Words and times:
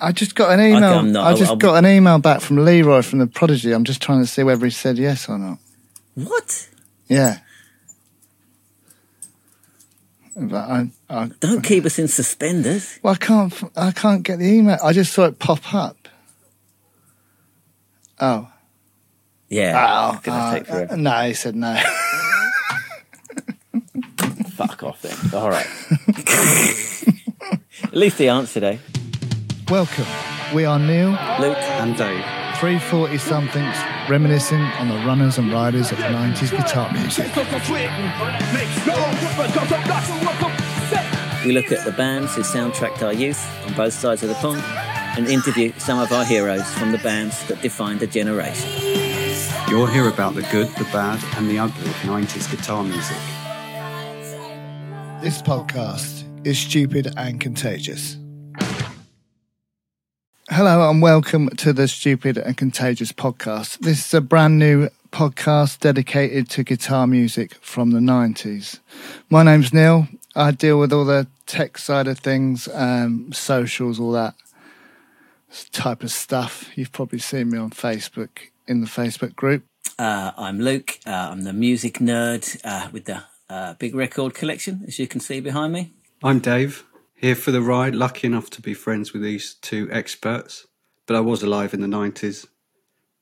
I 0.00 0.12
just 0.12 0.34
got 0.34 0.50
an 0.50 0.60
email. 0.60 0.98
I'm 0.98 1.12
not- 1.12 1.26
I 1.26 1.34
just 1.36 1.50
I'll- 1.50 1.56
got 1.56 1.76
an 1.84 1.86
email 1.90 2.18
back 2.18 2.40
from 2.40 2.64
Leeroy 2.64 3.02
from 3.02 3.18
the 3.20 3.26
Prodigy. 3.26 3.72
I'm 3.72 3.84
just 3.84 4.00
trying 4.02 4.20
to 4.20 4.26
see 4.26 4.42
whether 4.42 4.64
he 4.64 4.70
said 4.70 4.98
yes 4.98 5.28
or 5.28 5.38
not. 5.38 5.58
What? 6.14 6.68
Yeah. 7.08 7.38
But 10.38 10.56
I, 10.70 10.90
I, 11.08 11.30
Don't 11.40 11.62
keep 11.62 11.84
us 11.86 11.98
in 11.98 12.08
suspenders. 12.08 12.98
well, 13.02 13.14
I 13.14 13.16
can't. 13.16 13.52
f- 13.52 13.70
I 13.74 13.90
can't 13.90 14.22
get 14.22 14.38
the 14.38 14.44
email. 14.46 14.76
I 14.82 14.92
just 14.92 15.12
saw 15.14 15.24
it 15.24 15.38
pop 15.38 15.72
up. 15.74 16.08
Oh. 18.20 18.48
Yeah. 19.48 20.12
Oh, 20.14 20.20
gonna 20.22 20.38
uh, 20.38 20.52
take 20.58 20.70
uh, 20.92 20.96
no, 20.96 21.20
he 21.22 21.32
said 21.34 21.56
no. 21.56 21.74
Fuck 24.56 24.82
off 24.82 25.00
then. 25.02 25.16
All 25.34 25.48
right. 25.48 25.66
At 27.84 27.94
least 27.96 28.18
he 28.18 28.28
answered, 28.28 28.62
eh? 28.64 28.78
Welcome. 29.68 30.06
We 30.54 30.64
are 30.64 30.78
Neil, 30.78 31.10
Luke. 31.40 31.56
and 31.56 31.96
Dave. 31.96 32.22
340 32.60 33.18
somethings, 33.18 33.76
reminiscing 34.08 34.60
on 34.60 34.88
the 34.88 34.94
runners 35.04 35.38
and 35.38 35.52
riders 35.52 35.90
of 35.90 35.98
90s 35.98 36.52
guitar 36.52 36.92
music. 36.92 37.26
We 41.44 41.52
look 41.52 41.72
at 41.72 41.84
the 41.84 41.92
bands 41.96 42.36
who 42.36 42.42
soundtracked 42.42 43.02
our 43.02 43.12
youth 43.12 43.44
on 43.66 43.74
both 43.74 43.92
sides 43.92 44.22
of 44.22 44.28
the 44.28 44.36
pond 44.36 44.60
and 45.18 45.26
interview 45.26 45.72
some 45.78 45.98
of 45.98 46.12
our 46.12 46.24
heroes 46.24 46.72
from 46.74 46.92
the 46.92 46.98
bands 46.98 47.44
that 47.48 47.60
defined 47.60 48.00
a 48.02 48.06
generation. 48.06 48.70
You'll 49.68 49.86
hear 49.86 50.08
about 50.08 50.36
the 50.36 50.42
good, 50.52 50.68
the 50.76 50.84
bad, 50.92 51.20
and 51.36 51.50
the 51.50 51.58
ugly 51.58 51.86
of 51.86 51.96
90s 52.04 52.48
guitar 52.48 52.84
music. 52.84 53.16
This 55.22 55.42
podcast 55.42 56.22
is 56.46 56.56
stupid 56.56 57.12
and 57.16 57.40
contagious. 57.40 58.16
Hello 60.48 60.88
and 60.88 61.02
welcome 61.02 61.48
to 61.56 61.72
the 61.72 61.88
Stupid 61.88 62.38
and 62.38 62.56
Contagious 62.56 63.10
podcast. 63.10 63.78
This 63.80 64.06
is 64.06 64.14
a 64.14 64.20
brand 64.20 64.60
new 64.60 64.88
podcast 65.10 65.80
dedicated 65.80 66.48
to 66.50 66.62
guitar 66.62 67.08
music 67.08 67.54
from 67.60 67.90
the 67.90 67.98
90s. 67.98 68.78
My 69.28 69.42
name's 69.42 69.72
Neil. 69.74 70.06
I 70.36 70.52
deal 70.52 70.78
with 70.78 70.92
all 70.92 71.04
the 71.04 71.26
tech 71.46 71.78
side 71.78 72.06
of 72.06 72.20
things, 72.20 72.68
um, 72.72 73.32
socials, 73.32 73.98
all 73.98 74.12
that 74.12 74.34
type 75.72 76.04
of 76.04 76.12
stuff. 76.12 76.70
You've 76.76 76.92
probably 76.92 77.18
seen 77.18 77.50
me 77.50 77.58
on 77.58 77.70
Facebook 77.70 78.38
in 78.68 78.82
the 78.82 78.86
Facebook 78.86 79.34
group. 79.34 79.64
Uh, 79.98 80.30
I'm 80.36 80.60
Luke. 80.60 81.00
Uh, 81.04 81.10
I'm 81.10 81.42
the 81.42 81.52
music 81.52 81.94
nerd 81.94 82.60
uh, 82.64 82.88
with 82.92 83.06
the 83.06 83.24
uh, 83.50 83.74
big 83.74 83.96
record 83.96 84.34
collection, 84.34 84.84
as 84.86 85.00
you 85.00 85.08
can 85.08 85.18
see 85.20 85.40
behind 85.40 85.72
me. 85.72 85.92
I'm 86.22 86.38
Dave, 86.38 86.84
here 87.16 87.34
for 87.34 87.50
the 87.50 87.62
ride, 87.62 87.94
lucky 87.94 88.26
enough 88.26 88.50
to 88.50 88.62
be 88.62 88.74
friends 88.74 89.12
with 89.12 89.22
these 89.22 89.54
two 89.54 89.88
experts. 89.90 90.66
But 91.06 91.16
I 91.16 91.20
was 91.20 91.42
alive 91.42 91.72
in 91.72 91.80
the 91.80 91.86
90s, 91.86 92.46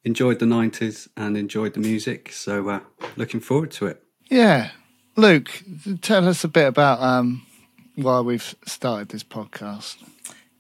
enjoyed 0.05 0.41
the 0.41 0.47
90s, 0.47 1.09
and 1.17 1.37
enjoyed 1.37 1.75
the 1.75 1.81
music, 1.81 2.33
so 2.33 2.69
uh, 2.69 2.81
looking 3.17 3.41
forward 3.41 3.71
to 3.73 3.87
it. 3.87 4.03
Yeah. 4.31 4.71
Luke, 5.17 5.63
tell 6.03 6.27
us 6.29 6.43
a 6.45 6.49
bit 6.49 6.67
about 6.67 7.01
um, 7.01 7.47
why 7.95 8.21
we've 8.21 8.55
started 8.67 9.11
this 9.11 9.23
podcast. 9.23 9.97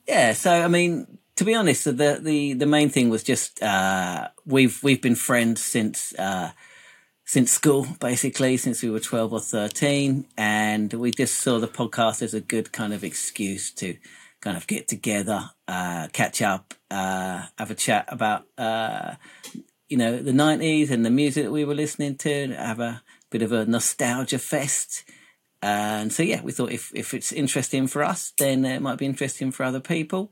Yeah, 0.06 0.32
so 0.32 0.52
I 0.52 0.68
mean, 0.68 1.18
to 1.36 1.44
be 1.44 1.55
honest, 1.55 1.84
the 1.84 2.20
the 2.22 2.52
the 2.52 2.66
main 2.66 2.88
thing 2.88 3.08
was 3.08 3.22
just 3.22 3.62
uh, 3.62 4.28
we've 4.46 4.80
we've 4.82 5.02
been 5.02 5.16
friends 5.16 5.62
since 5.62 6.14
uh, 6.18 6.52
since 7.34 7.50
school, 7.50 7.84
basically, 7.98 8.56
since 8.56 8.80
we 8.80 8.90
were 8.90 9.00
twelve 9.00 9.32
or 9.32 9.40
thirteen, 9.40 10.24
and 10.36 10.92
we 10.92 11.10
just 11.10 11.34
saw 11.40 11.58
the 11.58 11.66
podcast 11.66 12.22
as 12.22 12.32
a 12.32 12.40
good 12.40 12.70
kind 12.70 12.94
of 12.94 13.02
excuse 13.02 13.72
to 13.72 13.96
kind 14.40 14.56
of 14.56 14.68
get 14.68 14.86
together, 14.86 15.50
uh, 15.66 16.06
catch 16.12 16.40
up, 16.40 16.74
uh, 16.92 17.42
have 17.58 17.72
a 17.72 17.74
chat 17.74 18.05
about 18.06 18.46
uh, 18.56 19.16
you 19.88 19.96
know 19.96 20.22
the 20.22 20.32
nineties 20.32 20.92
and 20.92 21.05
the 21.05 21.10
music 21.10 21.42
that 21.42 21.50
we 21.50 21.64
were 21.64 21.74
listening 21.74 22.14
to, 22.18 22.55
have 22.55 22.78
a 22.78 23.02
bit 23.30 23.42
of 23.42 23.50
a 23.50 23.66
nostalgia 23.66 24.39
fest. 24.39 25.02
And 25.61 26.12
so, 26.12 26.23
yeah, 26.23 26.40
we 26.40 26.52
thought 26.52 26.70
if, 26.70 26.92
if 26.94 27.14
it's 27.14 27.33
interesting 27.33 27.89
for 27.89 28.05
us, 28.05 28.33
then 28.39 28.64
it 28.64 28.80
might 28.80 28.98
be 28.98 29.06
interesting 29.06 29.50
for 29.50 29.64
other 29.64 29.80
people. 29.80 30.30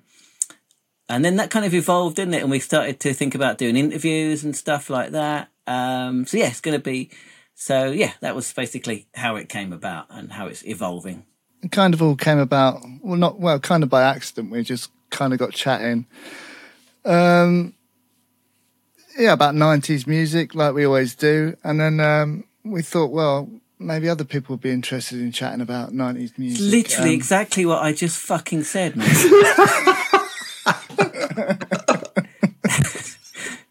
And 1.09 1.25
then 1.25 1.35
that 1.37 1.51
kind 1.51 1.65
of 1.65 1.75
evolved, 1.75 2.17
didn't 2.17 2.35
it? 2.35 2.43
And 2.43 2.51
we 2.51 2.61
started 2.61 3.01
to 3.01 3.13
think 3.13 3.35
about 3.35 3.59
doing 3.59 3.77
interviews 3.77 4.45
and 4.45 4.55
stuff 4.55 4.89
like 4.89 5.11
that. 5.13 5.49
Um, 5.67 6.27
so, 6.27 6.37
yeah, 6.37 6.49
it's 6.49 6.61
going 6.61 6.77
to 6.77 6.83
be. 6.83 7.11
So, 7.55 7.91
yeah, 7.91 8.13
that 8.21 8.35
was 8.35 8.53
basically 8.53 9.07
how 9.15 9.37
it 9.37 9.49
came 9.49 9.73
about 9.73 10.07
and 10.11 10.33
how 10.33 10.47
it's 10.47 10.65
evolving. 10.67 11.25
It 11.63 11.71
kind 11.71 11.95
of 11.95 12.03
all 12.03 12.17
came 12.17 12.39
about, 12.39 12.81
well, 13.03 13.17
not, 13.17 13.39
well, 13.39 13.61
kind 13.61 13.83
of 13.83 13.89
by 13.89 14.03
accident. 14.03 14.51
We 14.51 14.63
just 14.63 14.91
kind 15.11 15.33
of 15.33 15.39
got 15.39 15.53
chatting. 15.53 16.07
Um, 17.05 17.75
yeah, 19.19 19.33
about 19.33 19.55
90s 19.55 20.07
music, 20.07 20.55
like 20.55 20.75
we 20.75 20.85
always 20.87 21.15
do. 21.15 21.57
And 21.63 21.81
then 21.81 22.01
um, 22.01 22.45
we 22.65 22.83
thought, 22.83 23.13
well, 23.13 23.49
maybe 23.79 24.09
other 24.09 24.25
people 24.25 24.55
would 24.55 24.63
be 24.63 24.71
interested 24.71 25.21
in 25.21 25.31
chatting 25.33 25.61
about 25.61 25.93
90s 25.93 26.39
music. 26.39 26.61
Literally 26.61 27.11
Um, 27.11 27.15
exactly 27.15 27.67
what 27.67 27.83
I 27.83 27.93
just 27.93 28.19
fucking 28.19 28.65
said, 28.65 28.97
man. 28.97 29.09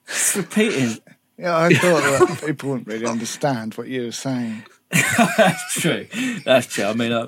just 0.08 0.36
repeating. 0.36 0.98
Yeah, 1.42 1.58
I 1.58 1.74
thought 1.74 2.28
that 2.30 2.44
people 2.46 2.70
wouldn't 2.70 2.88
really 2.88 3.08
understand 3.08 3.74
what 3.74 3.88
you 3.88 4.04
were 4.06 4.12
saying. 4.12 4.64
That's 4.92 5.74
true. 5.82 6.08
That's 6.46 6.68
true. 6.68 6.86
I 6.86 6.94
mean, 6.94 7.12
uh, 7.12 7.28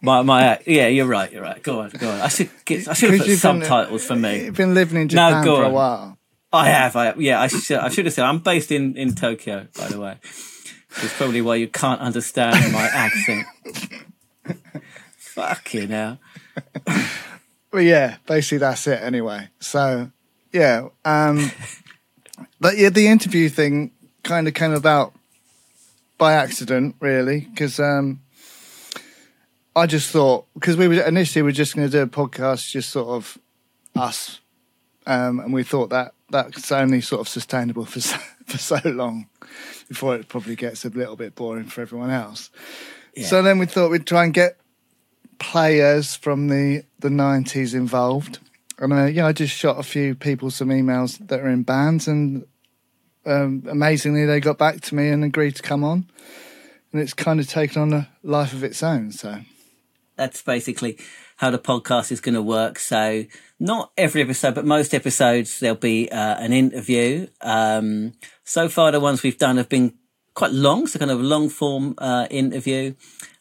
my 0.00 0.22
my 0.22 0.60
yeah, 0.66 0.86
you're 0.88 1.06
right. 1.06 1.30
You're 1.32 1.42
right. 1.42 1.62
Go 1.62 1.80
on, 1.80 1.90
go 1.90 2.10
on. 2.10 2.20
I 2.20 2.28
should 2.28 2.50
get. 2.64 2.88
I 2.88 2.94
should 2.94 3.10
have 3.10 3.18
put 3.20 3.28
you've 3.28 3.42
been- 3.42 3.62
subtitles 3.62 4.04
for 4.04 4.16
me. 4.16 4.44
You've 4.46 4.56
been 4.56 4.74
living 4.74 5.00
in 5.00 5.08
No, 5.08 5.28
Japan 5.28 5.44
go 5.44 5.56
for 5.56 5.64
a 5.64 5.70
while. 5.70 6.18
I 6.52 6.68
have. 6.68 6.94
I 6.96 7.14
yeah. 7.14 7.40
I 7.40 7.48
should. 7.48 7.78
I 7.78 7.88
should 7.88 8.04
have 8.06 8.14
said 8.14 8.24
I'm 8.24 8.38
based 8.38 8.70
in 8.72 8.96
in 8.96 9.14
Tokyo. 9.14 9.66
By 9.76 9.88
the 9.88 9.98
way, 10.00 10.18
it's 10.22 11.16
probably 11.16 11.42
why 11.42 11.56
you 11.56 11.68
can't 11.68 12.00
understand 12.00 12.72
my 12.72 12.88
accent. 12.92 13.46
Fucking 15.18 15.88
hell. 15.88 16.18
Well, 17.72 17.82
yeah, 17.82 18.18
basically 18.26 18.58
that's 18.58 18.86
it 18.86 19.02
anyway. 19.02 19.48
So, 19.58 20.12
yeah. 20.52 20.88
Um, 21.04 21.50
but 22.60 22.76
yeah, 22.76 22.90
the 22.90 23.06
interview 23.06 23.48
thing 23.48 23.92
kind 24.22 24.48
of 24.48 24.54
came 24.54 24.72
about 24.72 25.14
by 26.18 26.34
accident, 26.34 26.96
really, 27.00 27.40
because 27.40 27.78
um, 27.80 28.20
I 29.76 29.86
just 29.86 30.10
thought, 30.10 30.46
because 30.54 30.76
we 30.76 30.88
were 30.88 31.00
initially 31.02 31.42
we 31.42 31.48
were 31.48 31.52
just 31.52 31.74
going 31.74 31.86
to 31.86 31.92
do 31.92 32.02
a 32.02 32.06
podcast, 32.06 32.70
just 32.70 32.90
sort 32.90 33.08
of 33.08 33.38
us, 33.96 34.40
um, 35.06 35.40
and 35.40 35.52
we 35.52 35.62
thought 35.62 35.90
that 35.90 36.14
that's 36.30 36.72
only 36.72 37.00
sort 37.00 37.20
of 37.20 37.28
sustainable 37.28 37.84
for 37.84 38.00
so, 38.08 38.18
for 38.46 38.58
so 38.58 38.80
long 38.84 39.26
before 39.88 40.16
it 40.16 40.28
probably 40.28 40.56
gets 40.56 40.84
a 40.84 40.88
little 40.88 41.16
bit 41.16 41.34
boring 41.34 41.66
for 41.66 41.82
everyone 41.82 42.10
else. 42.10 42.50
So 43.22 43.42
then 43.42 43.58
we 43.60 43.66
thought 43.66 43.92
we'd 43.92 44.06
try 44.06 44.24
and 44.24 44.34
get 44.34 44.58
players 45.38 46.16
from 46.16 46.48
the 46.48 46.84
the 46.98 47.10
nineties 47.10 47.74
involved, 47.74 48.38
and 48.78 48.92
uh, 48.92 49.04
yeah, 49.04 49.26
I 49.26 49.32
just 49.32 49.54
shot 49.54 49.78
a 49.78 49.82
few 49.82 50.14
people 50.14 50.50
some 50.50 50.68
emails 50.68 51.18
that 51.26 51.40
are 51.40 51.48
in 51.48 51.62
bands, 51.62 52.08
and 52.08 52.46
um, 53.26 53.64
amazingly 53.68 54.26
they 54.26 54.40
got 54.40 54.58
back 54.58 54.80
to 54.82 54.94
me 54.94 55.08
and 55.08 55.24
agreed 55.24 55.56
to 55.56 55.62
come 55.62 55.84
on, 55.84 56.10
and 56.92 57.00
it's 57.00 57.14
kind 57.14 57.40
of 57.40 57.48
taken 57.48 57.82
on 57.82 57.92
a 57.92 58.08
life 58.22 58.52
of 58.52 58.64
its 58.64 58.82
own. 58.82 59.12
So 59.12 59.40
that's 60.16 60.42
basically 60.42 60.98
how 61.36 61.50
the 61.50 61.58
podcast 61.58 62.12
is 62.12 62.20
going 62.20 62.34
to 62.34 62.42
work. 62.42 62.78
So 62.78 63.24
not 63.58 63.92
every 63.96 64.22
episode, 64.22 64.54
but 64.54 64.64
most 64.64 64.94
episodes 64.94 65.60
there'll 65.60 65.76
be 65.76 66.10
uh, 66.10 66.36
an 66.38 66.52
interview. 66.52 67.26
Um, 67.40 68.12
so 68.44 68.68
far, 68.68 68.92
the 68.92 69.00
ones 69.00 69.22
we've 69.22 69.38
done 69.38 69.56
have 69.56 69.68
been 69.68 69.94
quite 70.34 70.52
long, 70.52 70.86
so 70.86 70.98
kind 70.98 71.10
of 71.10 71.20
long 71.20 71.48
form 71.48 71.94
uh, 71.98 72.26
interview. 72.30 72.94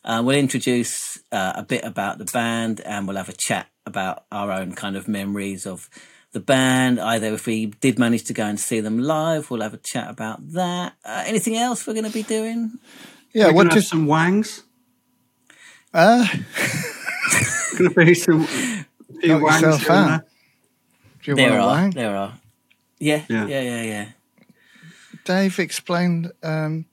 Uh, 0.06 0.22
we'll 0.26 0.36
introduce 0.38 1.20
uh, 1.32 1.54
a 1.56 1.64
bit 1.64 1.84
about 1.84 2.18
the 2.18 2.26
band, 2.26 2.82
and 2.82 3.08
we'll 3.08 3.18
have 3.18 3.30
a 3.30 3.34
chat 3.34 3.68
about 3.86 4.26
our 4.32 4.52
own 4.52 4.74
kind 4.74 4.96
of 4.98 5.08
memories 5.08 5.66
of 5.66 5.90
the 6.34 6.40
band. 6.40 7.00
Either 7.00 7.34
if 7.34 7.46
we 7.46 7.68
did 7.68 7.98
manage 8.00 8.24
to 8.26 8.34
go 8.34 8.46
and 8.46 8.60
see 8.60 8.80
them 8.82 9.00
live, 9.00 9.50
we'll 9.50 9.62
have 9.62 9.74
a 9.74 9.78
chat 9.78 10.10
about 10.10 10.40
that. 10.54 10.94
Uh, 11.06 11.24
anything 11.26 11.56
else 11.56 11.88
we're 11.88 11.94
going 11.94 12.06
to 12.06 12.12
be 12.12 12.24
doing? 12.24 12.80
yeah, 13.34 13.46
We're 13.48 13.54
what 13.54 13.64
going 13.64 13.70
to 13.70 13.76
have 13.76 13.82
just 13.82 13.90
some 13.90 14.06
wangs. 14.08 14.64
uh, 15.94 16.28
Going 17.78 17.90
to 17.94 18.06
be 18.06 18.14
some 18.14 18.46
few 19.22 19.40
wangs 19.40 19.62
yourself 19.62 19.82
here 19.82 19.88
there. 19.90 20.26
do 21.24 21.32
you 21.32 21.36
There 21.36 21.50
want 21.52 21.62
to 21.62 21.68
are, 21.68 21.74
wang? 21.76 21.90
there 21.92 22.16
are. 22.18 22.34
Yeah, 23.00 23.24
yeah, 23.30 23.48
Yeah. 23.48 23.62
yeah, 23.62 23.82
yeah. 23.84 24.06
Dave 25.26 25.60
explained 25.60 26.32
um, 26.44 26.86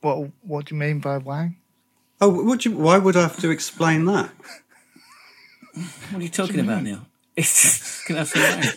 what 0.00 0.30
what 0.42 0.64
do 0.66 0.74
you 0.74 0.78
mean 0.80 1.00
by 1.00 1.18
wang? 1.18 1.56
Oh, 2.20 2.28
would 2.44 2.64
you, 2.64 2.72
why 2.72 2.98
would 2.98 3.16
I 3.16 3.22
have 3.22 3.38
to 3.40 3.50
explain 3.50 4.04
that? 4.06 4.30
What 6.10 6.20
are 6.20 6.22
you 6.22 6.28
talking 6.28 6.60
about, 6.60 6.82
Neil? 6.82 7.00
It's 7.36 7.62
just 7.62 8.06
gonna 8.06 8.20
have 8.20 8.28
some 8.28 8.42
wangs. 8.42 8.76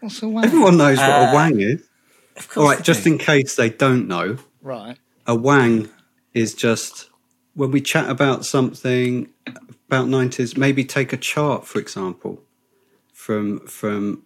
What's 0.00 0.22
a 0.22 0.28
wang? 0.28 0.44
Everyone 0.46 0.76
knows 0.78 0.96
what 0.96 1.10
Uh, 1.10 1.30
a 1.30 1.34
wang 1.34 1.60
is. 1.60 1.82
Of 2.36 2.48
course 2.48 2.56
All 2.56 2.70
right, 2.70 2.82
just 2.82 3.04
do. 3.04 3.12
in 3.12 3.18
case 3.18 3.54
they 3.56 3.68
don't 3.68 4.08
know, 4.08 4.38
Right. 4.62 4.96
a 5.26 5.34
wang 5.34 5.90
is 6.32 6.54
just 6.54 7.10
when 7.54 7.70
we 7.70 7.82
chat 7.82 8.08
about 8.08 8.46
something 8.46 9.28
about 9.86 10.06
90s, 10.08 10.56
maybe 10.56 10.84
take 10.84 11.12
a 11.12 11.18
chart, 11.18 11.66
for 11.66 11.78
example, 11.78 12.40
from 13.12 13.60
from 13.66 14.22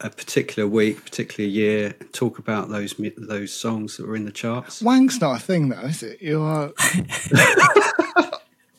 a 0.00 0.10
particular 0.10 0.68
week, 0.68 1.02
particular 1.04 1.48
year, 1.48 1.92
talk 2.12 2.38
about 2.38 2.68
those 2.68 2.94
those 3.16 3.52
songs 3.52 3.96
that 3.96 4.06
were 4.06 4.16
in 4.16 4.24
the 4.26 4.32
charts. 4.32 4.82
Wang's 4.82 5.20
not 5.20 5.36
a 5.36 5.40
thing, 5.42 5.70
though, 5.70 5.80
is 5.80 6.02
it? 6.02 6.20
You 6.20 6.42
are. 6.42 6.72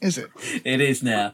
is 0.02 0.18
it? 0.18 0.30
It 0.64 0.81
is 0.81 1.02
now. 1.02 1.34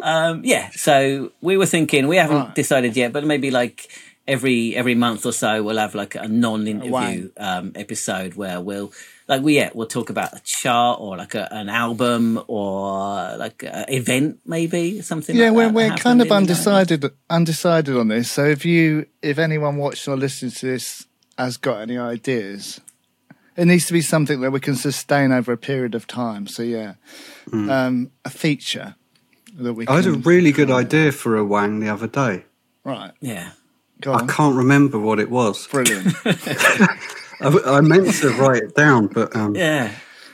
Um, 0.00 0.42
yeah. 0.44 0.70
So 0.72 1.32
we 1.40 1.56
were 1.56 1.66
thinking 1.66 2.06
we 2.06 2.16
haven't 2.16 2.36
Right. 2.36 2.54
decided 2.54 2.96
yet, 2.96 3.12
but 3.12 3.24
maybe 3.24 3.50
like 3.50 3.88
every 4.26 4.74
every 4.76 4.94
month 4.94 5.26
or 5.26 5.32
so 5.32 5.62
we'll 5.62 5.78
have 5.78 5.94
like 5.94 6.14
a 6.14 6.28
non-interview 6.28 7.30
um, 7.36 7.72
episode 7.74 8.34
where 8.34 8.60
we'll 8.60 8.92
like 9.26 9.42
we 9.42 9.56
yeah 9.56 9.70
we'll 9.74 9.86
talk 9.86 10.10
about 10.10 10.36
a 10.36 10.40
chart 10.42 11.00
or 11.00 11.16
like 11.16 11.34
a, 11.34 11.48
an 11.52 11.68
album 11.68 12.42
or 12.46 13.36
like 13.36 13.62
an 13.62 13.86
event 13.88 14.40
maybe 14.44 15.00
something. 15.00 15.34
Yeah, 15.34 15.46
like 15.46 15.56
we're 15.56 15.64
that 15.66 15.74
we're 15.74 15.96
kind 15.96 16.20
of 16.20 16.28
happened 16.28 16.50
in 16.50 16.54
the 16.56 16.60
90s. 16.60 16.66
undecided 16.66 17.10
undecided 17.30 17.96
on 17.96 18.08
this. 18.08 18.30
So 18.30 18.44
if 18.44 18.64
you 18.64 19.06
if 19.22 19.38
anyone 19.38 19.76
watching 19.76 20.12
or 20.12 20.16
listening 20.16 20.52
to 20.52 20.66
this 20.66 21.06
has 21.38 21.56
got 21.56 21.80
any 21.80 21.98
ideas, 21.98 22.80
it 23.56 23.66
needs 23.66 23.86
to 23.86 23.92
be 23.92 24.02
something 24.02 24.40
that 24.40 24.50
we 24.50 24.60
can 24.60 24.76
sustain 24.76 25.32
over 25.32 25.52
a 25.52 25.56
period 25.56 25.94
of 25.94 26.06
time. 26.06 26.46
So 26.46 26.62
yeah, 26.62 26.94
um, 27.52 28.10
a 28.24 28.30
feature 28.30 28.96
that 29.54 29.72
we. 29.74 29.86
I 29.86 29.96
had 29.96 30.06
a 30.06 30.12
really 30.12 30.52
good 30.52 30.70
idea 30.70 31.12
for 31.12 31.36
a 31.36 31.44
Wang 31.44 31.80
the 31.80 31.88
other 31.88 32.08
day. 32.08 32.44
right. 32.84 33.12
Yeah. 33.20 33.52
Go 34.00 34.12
I 34.12 34.26
can't 34.26 34.56
remember 34.56 34.98
what 34.98 35.20
it 35.20 35.30
was. 35.30 35.66
Brilliant. 35.68 36.14
I, 37.44 37.76
I 37.78 37.80
meant 37.80 38.12
to 38.14 38.30
write 38.30 38.62
it 38.62 38.74
down, 38.74 39.08
but 39.08 39.34
um, 39.36 39.54
Yeah. 39.54 39.92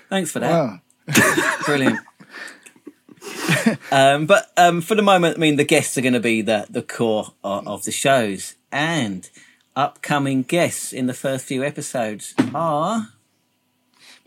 Thanks 0.08 0.30
for 0.32 0.40
that. 0.40 0.50
wow. 0.50 0.80
Brilliant. 1.66 1.98
um, 3.92 4.26
but 4.26 4.50
um, 4.56 4.80
for 4.80 4.94
the 4.94 5.02
moment, 5.02 5.36
I 5.36 5.40
mean, 5.40 5.56
the 5.56 5.64
guests 5.64 5.96
are 5.98 6.00
going 6.00 6.14
to 6.14 6.20
be 6.20 6.42
the 6.42 6.66
the 6.70 6.82
core 6.82 7.32
of, 7.44 7.66
of 7.66 7.84
the 7.84 7.92
shows, 7.92 8.54
and 8.72 9.28
upcoming 9.76 10.42
guests 10.42 10.92
in 10.92 11.06
the 11.06 11.14
first 11.14 11.44
few 11.46 11.62
episodes 11.64 12.34
are 12.54 13.08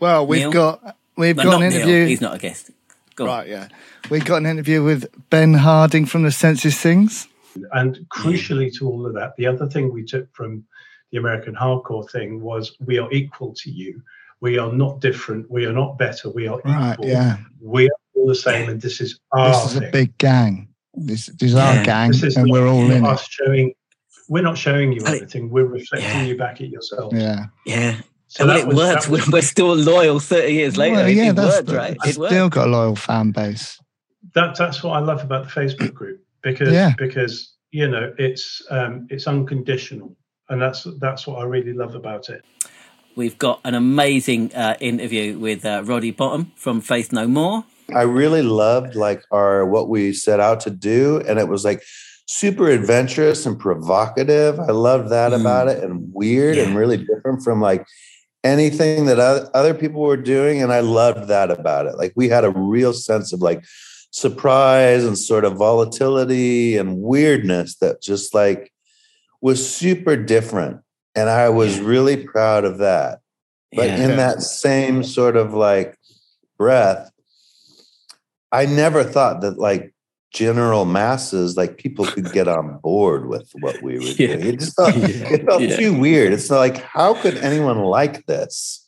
Well, 0.00 0.26
we've 0.26 0.40
Neil? 0.42 0.52
got 0.52 0.96
we've 1.16 1.36
no, 1.36 1.42
got 1.44 1.50
not 1.50 1.62
an 1.62 1.68
Neil. 1.70 1.80
interview. 1.80 2.06
He's 2.06 2.20
not 2.20 2.34
a 2.34 2.38
guest. 2.38 2.70
Go 3.16 3.24
on. 3.24 3.30
Right. 3.30 3.48
Yeah, 3.48 3.68
we've 4.10 4.24
got 4.24 4.36
an 4.38 4.46
interview 4.46 4.82
with 4.82 5.06
Ben 5.30 5.54
Harding 5.54 6.06
from 6.06 6.22
the 6.22 6.30
Senseless 6.32 6.78
Things. 6.80 7.28
And 7.72 7.96
crucially 8.10 8.72
to 8.78 8.88
all 8.88 9.06
of 9.06 9.14
that, 9.14 9.36
the 9.36 9.46
other 9.46 9.68
thing 9.68 9.92
we 9.92 10.04
took 10.04 10.32
from 10.34 10.64
the 11.14 11.20
American 11.20 11.54
hardcore 11.54 12.10
thing 12.10 12.40
was 12.42 12.76
we 12.84 12.98
are 12.98 13.10
equal 13.12 13.54
to 13.54 13.70
you. 13.70 14.02
We 14.40 14.58
are 14.58 14.72
not 14.72 15.00
different. 15.00 15.48
We 15.48 15.64
are 15.64 15.72
not 15.72 15.96
better. 15.96 16.28
We 16.28 16.48
are 16.48 16.60
Right. 16.64 16.92
equal. 16.94 17.06
Yeah. 17.06 17.36
We 17.60 17.86
are 17.86 17.96
all 18.16 18.26
the 18.26 18.34
same, 18.34 18.68
and 18.68 18.80
this 18.82 19.00
is 19.00 19.16
our 19.30 19.50
This 19.50 19.70
is 19.72 19.76
a 19.76 19.90
big 19.92 20.18
gang. 20.18 20.68
This, 20.92 21.26
this 21.26 21.50
is 21.50 21.54
Yeah. 21.54 21.78
our 21.78 21.84
gang, 21.84 22.10
This 22.10 22.24
is 22.24 22.36
and 22.36 22.46
not 22.48 22.52
we're 22.52 22.66
all 22.66 22.90
in 22.90 23.04
it. 23.06 23.20
showing. 23.30 23.72
We're 24.28 24.42
not 24.42 24.58
showing 24.58 24.90
you 24.92 25.04
And 25.06 25.14
anything. 25.16 25.50
We're 25.50 25.66
reflecting 25.66 26.08
Yeah. 26.10 26.24
you 26.24 26.36
back 26.36 26.60
at 26.60 26.68
yourself. 26.68 27.12
Yeah. 27.14 27.46
Yeah. 27.64 27.94
So 28.26 28.42
and 28.42 28.48
when 28.48 28.56
it 28.58 28.66
was- 28.66 28.76
worked, 28.76 29.08
was- 29.08 29.28
we're 29.32 29.42
still 29.42 29.72
loyal 29.76 30.18
30 30.18 30.52
years 30.52 30.76
later. 30.76 30.96
Well, 30.96 31.06
it, 31.06 31.12
yeah, 31.16 31.30
it 31.30 31.36
that's 31.36 31.54
worked, 31.56 31.68
the- 31.68 31.76
right? 31.76 31.96
I've 32.02 32.10
It 32.10 32.18
worked. 32.18 32.32
still 32.32 32.48
got 32.48 32.66
a 32.66 32.70
loyal 32.70 32.96
fan 32.96 33.30
base. 33.30 33.78
that 34.34 34.56
that's 34.56 34.82
what 34.82 34.94
I 34.96 34.98
love 34.98 35.22
about 35.22 35.44
the 35.44 35.50
Facebook 35.60 35.94
group 35.94 36.20
because 36.42 36.72
Yeah. 36.72 36.92
because 36.98 37.52
you 37.70 37.86
know 37.86 38.12
it's 38.18 38.62
um, 38.70 39.06
it's 39.10 39.26
unconditional, 39.28 40.16
and 40.48 40.60
that's 40.60 40.86
that's 40.98 41.26
what 41.26 41.38
I 41.38 41.44
really 41.44 41.72
love 41.72 41.94
about 41.94 42.28
it. 42.28 42.44
We've 43.16 43.38
got 43.38 43.60
an 43.64 43.74
amazing 43.74 44.52
uh, 44.54 44.76
interview 44.80 45.38
with 45.38 45.64
uh, 45.64 45.82
Roddy 45.84 46.12
Bottum 46.12 46.50
from 46.56 46.80
Faith 46.80 47.12
No 47.12 47.28
More. 47.28 47.64
I 47.94 48.02
really 48.02 48.42
loved 48.42 48.96
like 48.96 49.22
our 49.30 49.64
what 49.64 49.88
we 49.88 50.12
set 50.12 50.40
out 50.40 50.60
to 50.60 50.70
do, 50.70 51.22
and 51.28 51.38
it 51.38 51.48
was 51.48 51.64
like 51.64 51.82
super 52.26 52.68
adventurous 52.68 53.46
and 53.46 53.58
provocative. 53.58 54.58
I 54.58 54.72
loved 54.72 55.10
that 55.10 55.32
Mm. 55.32 55.40
about 55.40 55.68
it, 55.68 55.84
and 55.84 56.12
weird 56.12 56.58
and 56.58 56.76
really 56.76 56.96
different 56.96 57.42
from 57.42 57.60
like 57.60 57.86
anything 58.42 59.06
that 59.06 59.18
other 59.54 59.74
people 59.74 60.02
were 60.02 60.16
doing, 60.16 60.62
and 60.62 60.72
I 60.72 60.80
loved 60.80 61.28
that 61.28 61.50
about 61.50 61.86
it. 61.86 61.96
Like 61.96 62.12
we 62.16 62.28
had 62.28 62.44
a 62.44 62.50
real 62.50 62.92
sense 62.92 63.32
of 63.32 63.40
like 63.40 63.64
surprise 64.10 65.04
and 65.04 65.18
sort 65.18 65.44
of 65.44 65.54
volatility 65.56 66.76
and 66.76 66.98
weirdness 66.98 67.76
that 67.76 68.00
just 68.02 68.32
like 68.34 68.72
was 69.44 69.60
super 69.82 70.16
different, 70.16 70.80
and 71.14 71.28
I 71.28 71.50
was 71.50 71.78
really 71.78 72.16
proud 72.16 72.64
of 72.64 72.78
that. 72.78 73.20
But 73.76 73.88
Yeah. 73.88 74.04
in 74.04 74.16
that 74.16 74.40
same 74.40 75.04
sort 75.04 75.36
of 75.36 75.52
like 75.52 75.98
breath, 76.56 77.10
I 78.50 78.64
never 78.66 79.04
thought 79.04 79.42
that 79.42 79.58
like 79.58 79.92
general 80.32 80.84
masses, 80.86 81.56
like 81.58 81.76
people 81.76 82.06
could 82.06 82.32
get 82.32 82.48
on 82.48 82.78
board 82.82 83.28
with 83.28 83.50
what 83.60 83.82
we 83.82 83.98
were 83.98 84.04
Yeah. 84.16 84.28
doing. 84.36 84.46
It 84.46 84.60
just 84.60 84.76
felt, 84.76 84.96
it 84.96 85.44
felt 85.44 85.60
Yeah. 85.62 85.76
too 85.76 85.92
weird. 85.98 86.32
It's 86.32 86.50
like, 86.50 86.78
how 86.78 87.12
could 87.14 87.36
anyone 87.38 87.78
like 87.98 88.24
this? 88.26 88.80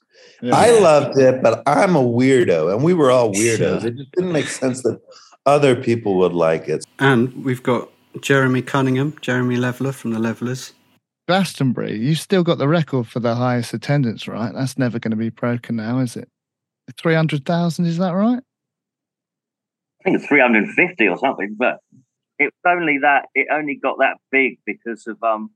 Yeah. 0.43 0.55
I 0.57 0.71
loved 0.81 1.19
it, 1.19 1.43
but 1.43 1.63
I'm 1.67 1.97
a 1.97 2.03
weirdo, 2.03 2.73
and 2.73 2.83
we 2.83 2.95
were 2.95 3.11
all 3.11 3.31
weirdos. 3.41 3.85
It 3.85 3.97
just 3.97 4.13
didn't 4.13 4.33
make 4.33 4.49
sense 4.49 4.83
that 4.85 5.01
other 5.45 5.77
people 5.77 6.17
would 6.17 6.33
like 6.33 6.67
it. 6.69 6.85
and 6.99 7.45
we've 7.45 7.63
got 7.63 7.89
Jeremy 8.21 8.63
Cunningham, 8.63 9.17
Jeremy 9.21 9.57
Leveller 9.57 9.93
from 9.93 10.13
the 10.13 10.19
Levellers. 10.19 10.73
Glastonbury, 11.29 11.99
you've 11.99 12.21
still 12.21 12.45
got 12.45 12.59
the 12.59 12.69
record 12.69 13.09
for 13.09 13.21
the 13.21 13.35
highest 13.35 13.75
attendance, 13.75 14.29
right? 14.29 14.53
That's 14.55 14.79
never 14.79 14.99
going 14.99 15.11
to 15.11 15.17
be 15.17 15.31
broken 15.31 15.77
now, 15.77 15.99
is 15.99 16.17
it? 16.17 16.29
300,000, 16.97 17.85
is 17.85 17.99
that 17.99 18.13
right? 18.13 18.41
I 20.01 20.05
think 20.05 20.21
it's 20.21 20.27
350 20.27 21.09
or 21.09 21.19
something, 21.19 21.57
but 21.59 21.79
it's 22.39 22.57
only 22.67 22.99
that 22.99 23.27
it 23.35 23.49
only 23.51 23.75
got 23.75 23.99
that 23.99 24.19
big 24.31 24.59
because 24.65 25.07
of 25.07 25.21
um 25.23 25.51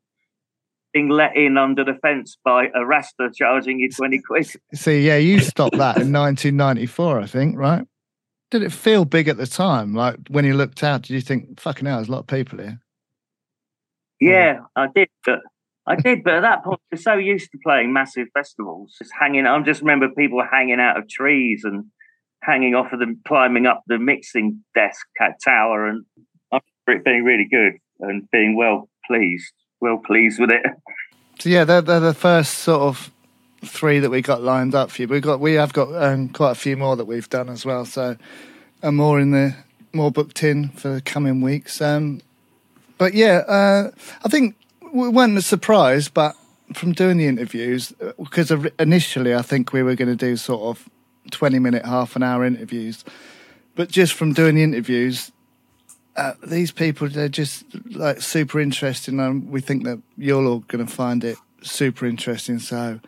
being 0.93 1.09
let 1.09 1.37
in 1.37 1.57
under 1.57 1.85
the 1.85 1.95
fence 1.95 2.37
by 2.45 2.69
a 2.75 2.85
Rasta 2.85 3.31
charging 3.33 3.79
you 3.79 3.91
20 3.91 4.21
quid. 4.23 4.49
See, 4.75 5.07
yeah, 5.07 5.19
you 5.19 5.39
stopped 5.39 5.77
that 5.77 5.99
in 5.99 6.13
1994, 6.13 7.21
I 7.21 7.27
think, 7.27 7.57
right? 7.57 7.87
Did 8.51 8.63
it 8.63 8.73
feel 8.73 9.05
big 9.05 9.29
at 9.29 9.37
the 9.37 9.47
time? 9.47 9.95
Like 9.95 10.17
when 10.29 10.45
you 10.45 10.55
looked 10.55 10.83
out, 10.83 11.03
did 11.03 11.15
you 11.15 11.21
think, 11.21 11.61
fucking 11.61 11.87
hell, 11.87 11.97
there's 11.97 12.09
a 12.09 12.13
lot 12.13 12.21
of 12.21 12.27
people 12.27 12.59
here? 12.59 12.81
Yeah, 14.21 14.61
I 14.77 14.89
did, 14.95 15.09
but 15.25 15.41
I 15.87 15.97
did, 15.97 16.23
but 16.23 16.35
at 16.35 16.43
that 16.43 16.63
point, 16.63 16.81
we're 16.93 16.99
so 16.99 17.15
used 17.15 17.51
to 17.53 17.59
playing 17.65 17.93
massive 17.93 18.29
festivals, 18.35 18.95
just 18.99 19.13
hanging. 19.19 19.47
I 19.47 19.59
just 19.63 19.81
remember 19.81 20.09
people 20.09 20.43
hanging 20.49 20.79
out 20.79 20.99
of 20.99 21.09
trees 21.09 21.63
and 21.65 21.87
hanging 22.43 22.75
off 22.75 22.93
of 22.93 22.99
them, 23.01 23.21
climbing 23.27 23.67
up 23.67 23.83
the 23.87 23.99
mixing 23.99 24.63
desk 24.75 25.07
tower, 25.45 25.87
and 25.87 26.05
I 26.53 26.61
remember 26.87 27.01
it 27.01 27.05
being 27.05 27.25
really 27.25 27.49
good 27.51 27.79
and 28.01 28.29
being 28.31 28.57
well 28.57 28.89
pleased, 29.07 29.53
well 29.81 29.99
pleased 30.05 30.39
with 30.39 30.51
it. 30.51 30.63
So 31.39 31.49
yeah, 31.49 31.65
they're, 31.65 31.83
they're 31.83 32.01
the 32.01 32.15
first 32.15 32.59
sort 32.59 32.83
of 32.83 33.11
three 33.65 33.99
that 33.99 34.11
we 34.11 34.23
got 34.23 34.43
lined 34.43 34.75
up 34.75 34.91
for 34.91 35.03
you. 35.03 35.09
We 35.09 35.21
got 35.21 35.41
we 35.41 35.55
have 35.55 35.73
got 35.73 35.95
um, 35.95 36.29
quite 36.29 36.53
a 36.53 36.57
few 36.57 36.77
more 36.77 36.97
that 36.97 37.05
we've 37.05 37.29
done 37.29 37.49
as 37.49 37.65
well. 37.65 37.85
So 37.85 38.17
and 38.83 38.97
more 38.97 39.21
in 39.21 39.31
the 39.31 39.55
more 39.93 40.11
booked 40.11 40.43
in 40.43 40.69
for 40.71 40.89
the 40.89 41.01
coming 41.01 41.41
weeks. 41.41 41.81
Um, 41.81 42.21
but 42.99 43.15
yeah, 43.15 43.39
uh, 43.49 43.91
I 44.25 44.29
think 44.29 44.57
we 44.93 45.09
weren't 45.09 45.43
surprised, 45.43 46.15
but 46.15 46.35
from 46.75 46.93
doing 46.93 47.17
the 47.17 47.27
interviews, 47.27 47.93
because 48.19 48.53
initially 48.79 49.35
I 49.35 49.43
think 49.43 49.73
we 49.73 49.83
were 49.83 49.95
going 49.95 50.09
to 50.09 50.17
do 50.17 50.37
sort 50.37 50.63
of 50.63 50.89
twenty 51.31 51.59
minute, 51.59 51.85
half 51.85 52.17
an 52.17 52.23
hour 52.23 52.45
interviews, 52.45 53.05
but 53.75 53.89
just 53.89 54.15
from 54.15 54.33
doing 54.33 54.55
the 54.55 54.63
interviews, 54.63 55.33
uh, 56.17 56.35
these 56.43 56.73
people 56.73 57.09
they're 57.09 57.29
just 57.29 57.65
like 57.91 58.21
super 58.21 58.61
interesting 58.61 59.19
and 59.21 59.49
we 59.51 59.61
think 59.61 59.85
that 59.85 60.01
you're 60.17 60.45
all 60.45 60.59
going 60.61 60.85
to 60.85 60.93
find 60.93 61.25
it 61.25 61.39
super 61.63 62.05
interesting 62.07 62.59
so 62.59 63.01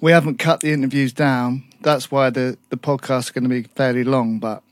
we 0.00 0.12
haven't 0.12 0.38
cut 0.38 0.60
the 0.60 0.72
interviews 0.72 1.12
down 1.12 1.64
that's 1.80 2.10
why 2.10 2.30
the 2.30 2.56
the 2.70 2.76
podcasts 2.76 3.30
are 3.30 3.32
going 3.32 3.44
to 3.44 3.48
be 3.50 3.62
fairly 3.62 4.04
long 4.04 4.38
but 4.38 4.62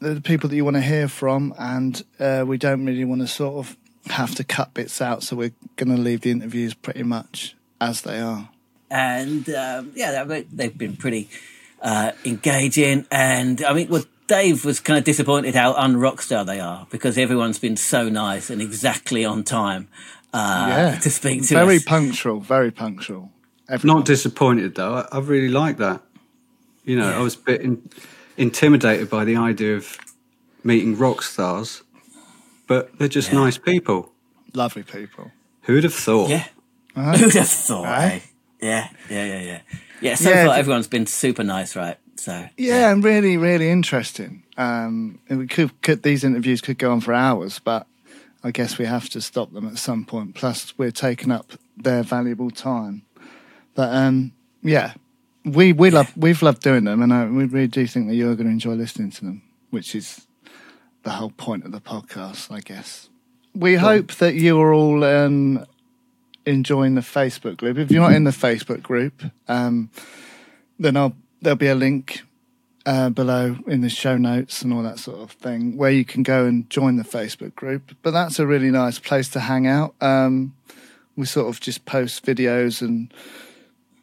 the 0.00 0.20
people 0.20 0.48
that 0.48 0.56
you 0.56 0.64
want 0.64 0.76
to 0.76 0.82
hear 0.82 1.06
from 1.08 1.54
and 1.58 2.02
uh, 2.18 2.44
we 2.46 2.58
don't 2.58 2.84
really 2.84 3.04
want 3.04 3.20
to 3.20 3.26
sort 3.26 3.54
of 3.66 3.76
have 4.06 4.34
to 4.34 4.42
cut 4.44 4.74
bits 4.74 5.00
out 5.00 5.22
so 5.22 5.36
we're 5.36 5.52
going 5.76 5.94
to 5.94 6.00
leave 6.00 6.22
the 6.22 6.30
interviews 6.30 6.74
pretty 6.74 7.02
much 7.04 7.54
as 7.80 8.02
they 8.02 8.18
are 8.20 8.48
and 8.90 9.48
um, 9.48 9.90
yeah, 9.94 10.22
they- 10.24 10.42
they've 10.52 10.76
been 10.76 10.96
pretty 10.96 11.30
uh, 11.80 12.12
engaging. 12.26 13.06
And 13.10 13.64
I 13.64 13.72
mean, 13.72 13.88
well, 13.88 14.04
Dave 14.26 14.66
was 14.66 14.80
kind 14.80 14.98
of 14.98 15.04
disappointed 15.04 15.54
how 15.54 15.72
unrockstar 15.72 16.44
they 16.44 16.60
are 16.60 16.86
because 16.90 17.16
everyone's 17.16 17.58
been 17.58 17.78
so 17.78 18.10
nice 18.10 18.50
and 18.50 18.60
exactly 18.60 19.24
on 19.24 19.44
time 19.44 19.88
uh, 20.34 20.66
yeah 20.68 20.98
to 20.98 21.08
speak 21.10 21.40
to 21.48 21.54
very 21.54 21.76
us. 21.76 21.84
punctual 21.84 22.40
very 22.40 22.70
punctual 22.70 23.31
Everyone. 23.68 23.98
Not 23.98 24.06
disappointed 24.06 24.74
though. 24.74 24.94
I, 24.94 25.08
I 25.16 25.18
really 25.20 25.48
like 25.48 25.76
that. 25.78 26.02
You 26.84 26.96
know, 26.96 27.08
I 27.08 27.20
was 27.20 27.36
a 27.36 27.38
bit 27.38 27.60
in, 27.60 27.88
intimidated 28.36 29.08
by 29.08 29.24
the 29.24 29.36
idea 29.36 29.76
of 29.76 29.96
meeting 30.64 30.96
rock 30.98 31.22
stars, 31.22 31.82
but 32.66 32.96
they're 32.98 33.08
just 33.08 33.32
Yeah. 33.32 33.38
nice 33.40 33.58
people. 33.58 34.12
lovely 34.54 34.82
people 34.82 35.30
Who'd 35.62 35.84
have 35.84 35.94
thought? 35.94 36.28
yeah, 36.30 36.46
Uh-huh. 36.96 37.12
who'd 37.16 37.34
have 37.34 37.48
thought? 37.48 37.84
Right. 37.84 38.12
eh? 38.14 38.20
Yeah, 38.60 38.88
yeah, 39.08 39.24
yeah, 39.26 39.40
yeah. 39.40 39.60
Yeah, 40.00 40.14
so 40.16 40.30
Yeah, 40.30 40.46
far 40.46 40.56
everyone's 40.56 40.88
been 40.88 41.06
super 41.06 41.44
nice, 41.44 41.76
right? 41.76 41.96
So 42.16 42.48
Yeah, 42.56 42.90
and 42.92 43.02
really, 43.04 43.36
really 43.36 43.70
interesting. 43.70 44.42
Um, 44.56 45.20
and 45.28 45.38
we 45.38 45.46
could, 45.46 45.80
could 45.82 46.02
these 46.02 46.24
interviews 46.24 46.60
could 46.60 46.78
go 46.78 46.90
on 46.92 47.00
for 47.00 47.14
hours, 47.14 47.60
but 47.60 47.86
I 48.44 48.50
guess 48.50 48.76
we 48.78 48.86
have 48.86 49.08
to 49.10 49.20
stop 49.20 49.52
them 49.52 49.66
at 49.68 49.78
some 49.78 50.04
point. 50.04 50.34
Plus, 50.34 50.74
we're 50.76 50.90
taking 50.90 51.30
up 51.30 51.52
their 51.76 52.02
valuable 52.02 52.50
time. 52.50 53.02
But 53.74 53.94
um, 53.94 54.32
yeah, 54.62 54.94
we 55.44 55.72
we 55.72 55.90
love 55.90 56.12
we've 56.16 56.42
loved 56.42 56.62
doing 56.62 56.84
them, 56.84 57.02
and 57.02 57.12
I, 57.12 57.26
we 57.26 57.44
really 57.44 57.66
do 57.66 57.86
think 57.86 58.08
that 58.08 58.14
you're 58.14 58.34
going 58.34 58.46
to 58.46 58.52
enjoy 58.52 58.74
listening 58.74 59.10
to 59.12 59.24
them, 59.24 59.42
which 59.70 59.94
is 59.94 60.26
the 61.02 61.10
whole 61.10 61.30
point 61.30 61.64
of 61.64 61.72
the 61.72 61.80
podcast, 61.80 62.52
I 62.52 62.60
guess. 62.60 63.08
We 63.54 63.74
hope 63.74 64.14
that 64.14 64.34
you 64.34 64.60
are 64.60 64.72
all 64.72 65.04
um, 65.04 65.66
enjoying 66.46 66.94
the 66.94 67.00
Facebook 67.02 67.56
group. 67.56 67.76
If 67.76 67.90
you're 67.90 68.02
not 68.02 68.14
in 68.14 68.24
the 68.24 68.30
Facebook 68.30 68.82
group, 68.82 69.22
um, 69.48 69.90
then 70.78 70.96
I'll, 70.96 71.14
there'll 71.40 71.56
be 71.56 71.66
a 71.66 71.74
link 71.74 72.22
uh, 72.86 73.10
below 73.10 73.58
in 73.66 73.80
the 73.80 73.88
show 73.88 74.16
notes 74.16 74.62
and 74.62 74.72
all 74.72 74.82
that 74.82 74.98
sort 74.98 75.20
of 75.20 75.32
thing 75.32 75.76
where 75.76 75.90
you 75.90 76.04
can 76.04 76.22
go 76.22 76.46
and 76.46 76.68
join 76.70 76.96
the 76.96 77.04
Facebook 77.04 77.54
group. 77.54 77.94
But 78.02 78.12
that's 78.12 78.38
a 78.38 78.46
really 78.46 78.70
nice 78.70 78.98
place 78.98 79.28
to 79.30 79.40
hang 79.40 79.66
out. 79.66 79.94
Um, 80.00 80.54
we 81.16 81.26
sort 81.26 81.48
of 81.48 81.60
just 81.60 81.84
post 81.84 82.24
videos 82.24 82.80
and 82.80 83.12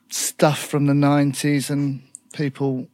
stuff 0.10 0.60
from 0.60 0.86
the 0.86 0.94
90s, 0.94 1.70
and 1.70 2.02
people 2.34 2.88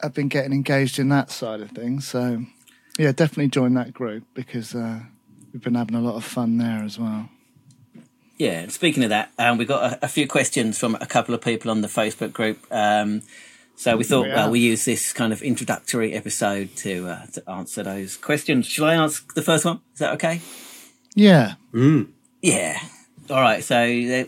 have 0.00 0.14
been 0.14 0.28
getting 0.28 0.52
engaged 0.52 0.98
in 0.98 1.08
that 1.10 1.30
side 1.30 1.60
of 1.60 1.70
things. 1.70 2.06
So, 2.06 2.44
yeah, 2.98 3.12
definitely 3.12 3.48
join 3.48 3.74
that 3.74 3.92
group 3.92 4.24
because 4.34 4.74
uh, 4.74 5.00
we've 5.52 5.62
been 5.62 5.74
having 5.74 5.94
a 5.94 6.00
lot 6.00 6.16
of 6.16 6.24
fun 6.24 6.58
there 6.58 6.82
as 6.82 6.98
well. 6.98 7.28
Yeah, 8.36 8.66
speaking 8.68 9.04
of 9.04 9.10
that, 9.10 9.30
um, 9.38 9.58
we 9.58 9.64
got 9.64 9.92
a, 9.92 10.06
a, 10.06 10.08
few 10.08 10.26
questions 10.26 10.76
from 10.76 10.96
a 10.96 11.06
couple 11.06 11.34
of 11.36 11.40
people 11.40 11.70
on 11.70 11.82
the 11.82 11.88
Facebook 11.88 12.32
group. 12.32 12.66
Um, 12.70 13.22
so 13.76 13.96
we 13.96 14.04
thought, 14.04 14.26
Yeah. 14.26 14.34
well, 14.34 14.50
we 14.50 14.60
use 14.60 14.84
this 14.84 15.12
kind 15.12 15.32
of 15.32 15.40
introductory 15.40 16.14
episode 16.14 16.74
to 16.76 17.08
uh, 17.08 17.26
to 17.26 17.50
answer 17.50 17.82
those 17.82 18.16
questions. 18.16 18.66
Shall 18.66 18.86
I 18.86 18.94
ask 18.94 19.34
the 19.34 19.42
first 19.42 19.64
one? 19.64 19.80
Is 19.92 20.00
that 20.00 20.12
okay? 20.14 20.40
Yeah. 21.14 21.54
Mm. 21.72 22.08
Yeah. 22.42 22.78
All 23.30 23.40
right. 23.40 23.64
So, 23.64 23.76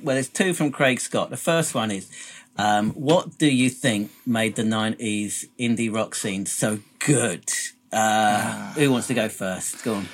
well, 0.03 0.15
there's 0.15 0.29
two 0.29 0.55
from 0.55 0.71
Craig 0.71 1.01
Scott. 1.01 1.31
The 1.31 1.37
first 1.37 1.75
one 1.75 1.91
is, 1.91 2.11
um, 2.57 2.91
what 2.93 3.39
do 3.39 3.47
you 3.47 3.69
think 3.69 4.11
made 4.27 4.57
the 4.57 4.63
'90s 4.63 5.47
indie 5.59 5.93
rock 5.93 6.15
scene 6.15 6.47
so 6.47 6.79
good? 6.99 7.45
Uh, 7.93 8.73
who 8.73 8.91
wants 8.91 9.07
to 9.09 9.15
go 9.15 9.29
first? 9.29 9.85
Go 9.85 9.95
on. 9.95 10.09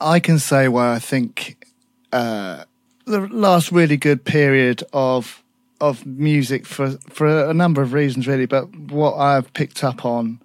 I 0.00 0.20
can 0.20 0.38
say 0.38 0.68
where 0.68 0.86
I 0.86 0.98
think 0.98 1.66
uh, 2.12 2.64
the 3.04 3.20
last 3.20 3.72
really 3.72 3.96
good 3.96 4.24
period 4.24 4.84
of 4.92 5.42
of 5.80 6.04
music 6.06 6.66
for 6.66 6.92
for 7.08 7.48
a 7.48 7.54
number 7.54 7.82
of 7.82 7.92
reasons, 7.92 8.26
really. 8.26 8.46
But 8.46 8.74
what 8.76 9.16
I've 9.16 9.52
picked 9.54 9.82
up 9.82 10.04
on, 10.04 10.40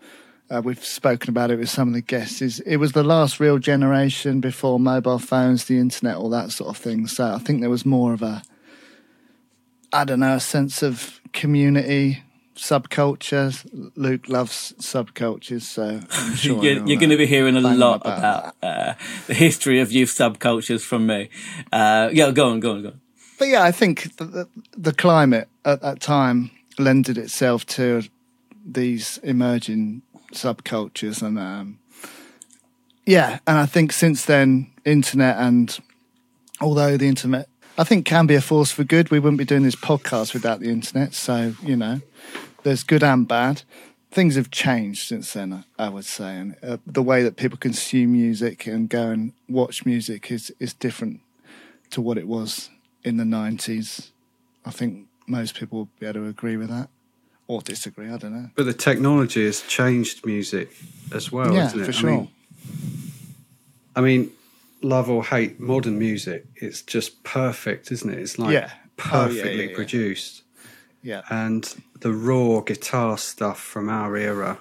uh, 0.50 0.62
we've 0.63 0.83
spoken 0.83 1.29
about 1.29 1.51
it 1.51 1.57
with 1.57 1.69
some 1.69 1.88
of 1.88 1.93
the 1.93 2.01
guests, 2.01 2.41
is 2.41 2.59
it 2.62 2.77
was 2.77 2.91
the 2.91 3.03
last 3.03 3.39
real 3.39 3.57
generation 3.57 4.39
before 4.39 4.79
mobile 4.79 5.19
phones, 5.19 5.65
the 5.65 5.77
internet, 5.77 6.17
all 6.17 6.29
that 6.29 6.51
sort 6.51 6.69
of 6.69 6.77
thing. 6.77 7.07
So 7.07 7.33
I 7.33 7.39
think 7.39 7.62
there 7.62 7.69
was 7.69 7.85
more 7.85 8.13
of 8.13 8.21
a, 8.21 8.43
I 9.91 10.03
don't 10.03 10.19
know, 10.19 10.35
a 10.35 10.39
sense 10.39 10.83
of 10.83 11.21
community. 11.31 12.23
Subculture. 12.55 13.65
Luke 13.95 14.29
loves 14.29 14.73
subcultures, 14.79 15.63
so 15.63 16.01
I'm 16.12 16.35
sure 16.35 16.63
you're, 16.63 16.88
you're 16.88 17.00
going 17.00 17.09
to 17.09 17.17
be 17.17 17.25
hearing 17.25 17.57
a 17.57 17.62
lot 17.62 18.01
about 18.01 18.19
about, 18.19 18.55
uh, 18.62 18.93
the 19.25 19.33
history 19.33 19.79
of 19.79 19.91
youth 19.91 20.09
subcultures 20.09 20.81
from 20.81 21.07
me. 21.07 21.29
Uh, 21.71 22.09
yeah, 22.13 22.29
go 22.29 22.50
on, 22.50 22.59
go 22.59 22.73
on, 22.73 22.83
go 22.83 22.89
on. 22.89 23.01
But 23.39 23.47
yeah, 23.47 23.63
I 23.63 23.71
think 23.71 24.15
the, 24.17 24.25
the, 24.25 24.50
the 24.77 24.93
climate 24.93 25.47
at 25.65 25.81
that 25.81 26.00
time 26.00 26.51
lended 26.77 27.17
itself 27.17 27.65
to 27.65 28.03
these 28.63 29.17
emerging 29.23 30.03
subcultures, 30.33 31.21
and 31.21 31.37
um, 31.39 31.79
yeah, 33.05 33.39
and 33.47 33.57
I 33.57 33.65
think 33.65 33.91
since 33.91 34.25
then, 34.25 34.71
internet 34.85 35.37
and 35.37 35.77
although 36.61 36.97
the 36.97 37.07
internet, 37.07 37.47
I 37.77 37.83
think 37.83 38.05
can 38.05 38.27
be 38.27 38.35
a 38.35 38.41
force 38.41 38.71
for 38.71 38.83
good. 38.83 39.09
We 39.09 39.19
wouldn't 39.19 39.37
be 39.37 39.45
doing 39.45 39.63
this 39.63 39.75
podcast 39.75 40.33
without 40.33 40.59
the 40.59 40.69
internet. 40.69 41.13
So 41.13 41.53
you 41.63 41.75
know, 41.75 42.01
there's 42.63 42.83
good 42.83 43.03
and 43.03 43.27
bad. 43.27 43.63
Things 44.11 44.35
have 44.35 44.51
changed 44.51 45.07
since 45.07 45.33
then, 45.33 45.63
I 45.79 45.89
would 45.89 46.05
say, 46.05 46.37
and 46.37 46.55
uh, 46.61 46.77
the 46.85 47.01
way 47.01 47.23
that 47.23 47.35
people 47.35 47.57
consume 47.57 48.11
music 48.11 48.67
and 48.67 48.87
go 48.87 49.09
and 49.09 49.33
watch 49.49 49.85
music 49.85 50.31
is 50.31 50.53
is 50.59 50.73
different 50.73 51.21
to 51.91 52.01
what 52.01 52.17
it 52.17 52.27
was 52.27 52.69
in 53.03 53.17
the 53.17 53.23
90s. 53.23 54.09
I 54.65 54.71
think 54.71 55.07
most 55.27 55.55
people 55.55 55.79
would 55.79 55.99
be 55.99 56.05
able 56.05 56.21
to 56.21 56.27
agree 56.27 56.57
with 56.57 56.69
that 56.69 56.89
or 57.47 57.62
disagree. 57.62 58.09
I 58.09 58.17
don't 58.17 58.33
know. 58.33 58.50
But 58.55 58.65
the 58.65 58.73
technology 58.73 59.45
has 59.45 59.62
changed 59.62 60.25
music 60.25 60.69
as 61.13 61.31
well, 61.31 61.53
yeah, 61.53 61.67
for 61.69 61.83
I 61.88 61.91
sure. 61.91 62.09
mean, 62.09 62.27
I 63.95 64.01
mean, 64.01 64.31
love 64.81 65.09
or 65.09 65.23
hate 65.23 65.59
modern 65.59 66.00
music, 66.00 66.45
it's 66.55 66.81
just 66.81 67.23
perfect, 67.23 67.91
isn't 67.91 68.09
it? 68.09 68.19
It's 68.19 68.39
like 68.39 68.53
Yeah. 68.53 68.69
Oh, 68.71 68.79
perfectly 68.97 69.63
yeah, 69.65 69.69
yeah. 69.69 69.75
produced. 69.75 70.43
yeah. 71.01 71.21
And 71.29 71.73
the 72.00 72.12
raw 72.13 72.62
guitar 72.62 73.17
stuff 73.17 73.59
from 73.59 73.89
our 73.89 74.15
era, 74.15 74.59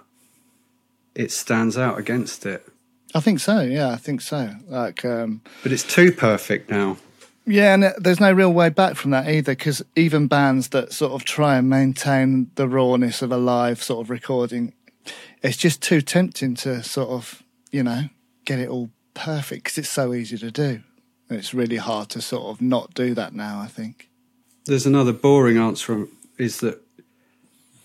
it 1.15 1.31
stands 1.31 1.77
out 1.79 1.99
against 1.99 2.47
it. 2.47 2.67
I 3.15 3.21
think 3.21 3.41
so. 3.41 3.61
Yeah, 3.61 3.91
I 3.91 3.97
think 3.97 4.21
so. 4.23 4.55
Like, 4.67 5.05
um, 5.05 5.43
But 5.63 5.73
it's 5.73 5.83
too 5.85 6.13
perfect 6.13 6.71
now. 6.71 6.97
Yeah, 7.47 7.75
and 7.75 7.85
uh, 7.85 7.93
there's 7.99 8.21
no 8.21 8.33
real 8.33 8.53
way 8.53 8.69
back 8.69 8.97
from 8.97 9.11
that 9.11 9.29
either 9.29 9.53
because 9.53 9.83
even 9.97 10.29
bands 10.29 10.69
that 10.69 10.93
sort 10.93 11.13
of 11.13 11.25
try 11.25 11.57
and 11.57 11.69
maintain 11.69 12.51
the 12.55 12.69
rawness 12.69 13.23
of 13.23 13.33
a 13.33 13.37
live 13.37 13.83
sort 13.83 14.05
of 14.05 14.11
recording, 14.11 14.73
it's 15.43 15.57
just 15.57 15.83
too 15.83 16.01
tempting 16.01 16.55
to 16.57 16.83
sort 16.83 17.11
of, 17.11 17.43
you 17.71 17.83
know, 17.83 18.05
get 18.45 18.59
it 18.59 18.69
all 18.69 18.91
perfect 19.15 19.65
because 19.65 19.79
it's 19.79 19.89
so 19.89 20.15
easy 20.15 20.39
to 20.39 20.51
do. 20.51 20.83
And 21.29 21.39
it's 21.39 21.55
really 21.55 21.79
hard 21.79 22.11
to 22.11 22.21
sort 22.21 22.45
of 22.45 22.63
not 22.63 22.95
do 22.95 23.15
that 23.15 23.35
now, 23.35 23.61
I 23.61 23.67
think. 23.67 24.09
There's 24.67 24.87
another 24.87 25.13
boring 25.13 25.59
answer 25.59 25.93
um, 25.95 26.09
is 26.39 26.61
that 26.61 26.81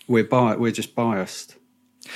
we're 0.06 0.24
bi- 0.24 0.56
we're 0.56 0.70
just 0.70 0.94
biased. 0.94 1.56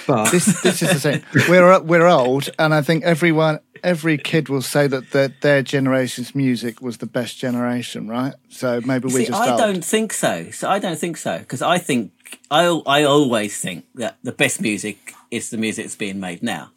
But 0.07 0.31
this 0.31 0.47
this 0.63 0.83
is 0.83 0.89
the 0.93 1.01
thing. 1.01 1.23
We're 1.49 1.73
uh, 1.73 1.81
we're 1.81 2.07
old, 2.07 2.49
and 2.59 2.75
I 2.75 2.83
think 2.83 3.05
everyone, 3.05 3.61
every 3.85 4.19
kid 4.19 4.49
will 4.49 4.63
say 4.63 4.87
that 4.89 5.11
their, 5.11 5.29
their 5.41 5.63
generation's 5.63 6.35
music 6.35 6.81
was 6.81 6.97
the 6.99 7.07
best 7.07 7.39
generation, 7.39 8.09
right? 8.09 8.35
So 8.49 8.81
maybe 8.81 9.07
we're 9.07 9.21
See, 9.25 9.27
just 9.27 9.41
I 9.41 9.51
old. 9.51 9.59
don't 9.59 9.85
think 9.85 10.13
so. 10.13 10.51
So 10.51 10.69
I 10.69 10.79
don't 10.79 10.99
think 10.99 11.17
so 11.17 11.39
because 11.39 11.63
I 11.63 11.79
think 11.79 12.13
I 12.51 12.65
I 12.87 13.05
always 13.05 13.61
think 13.61 13.85
that 13.95 14.17
the 14.23 14.33
best 14.33 14.61
music 14.61 15.15
is 15.31 15.51
the 15.51 15.57
music 15.59 15.85
that's 15.87 15.97
being 15.97 16.21
made 16.21 16.43
now. 16.43 16.71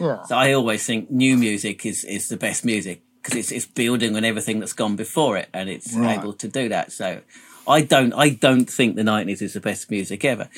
Yeah. 0.00 0.22
So 0.24 0.36
I 0.36 0.52
always 0.52 0.84
think 0.86 1.10
new 1.10 1.36
music 1.36 1.84
is 1.86 2.04
is 2.04 2.28
the 2.28 2.36
best 2.36 2.64
music 2.64 3.02
because 3.22 3.38
it's 3.38 3.50
it's 3.52 3.66
building 3.66 4.16
on 4.16 4.24
everything 4.24 4.60
that's 4.60 4.72
gone 4.74 4.96
before 4.96 5.36
it 5.36 5.48
and 5.52 5.68
it's 5.68 5.94
Right. 5.94 6.18
able 6.18 6.32
to 6.34 6.48
do 6.48 6.68
that. 6.68 6.92
So 6.92 7.20
I 7.66 7.82
don't 7.82 8.12
I 8.14 8.30
don't 8.30 8.68
think 8.70 8.96
the 8.96 9.04
nineties 9.04 9.42
is 9.42 9.52
the 9.52 9.60
best 9.60 9.90
music 9.90 10.24
ever. 10.24 10.48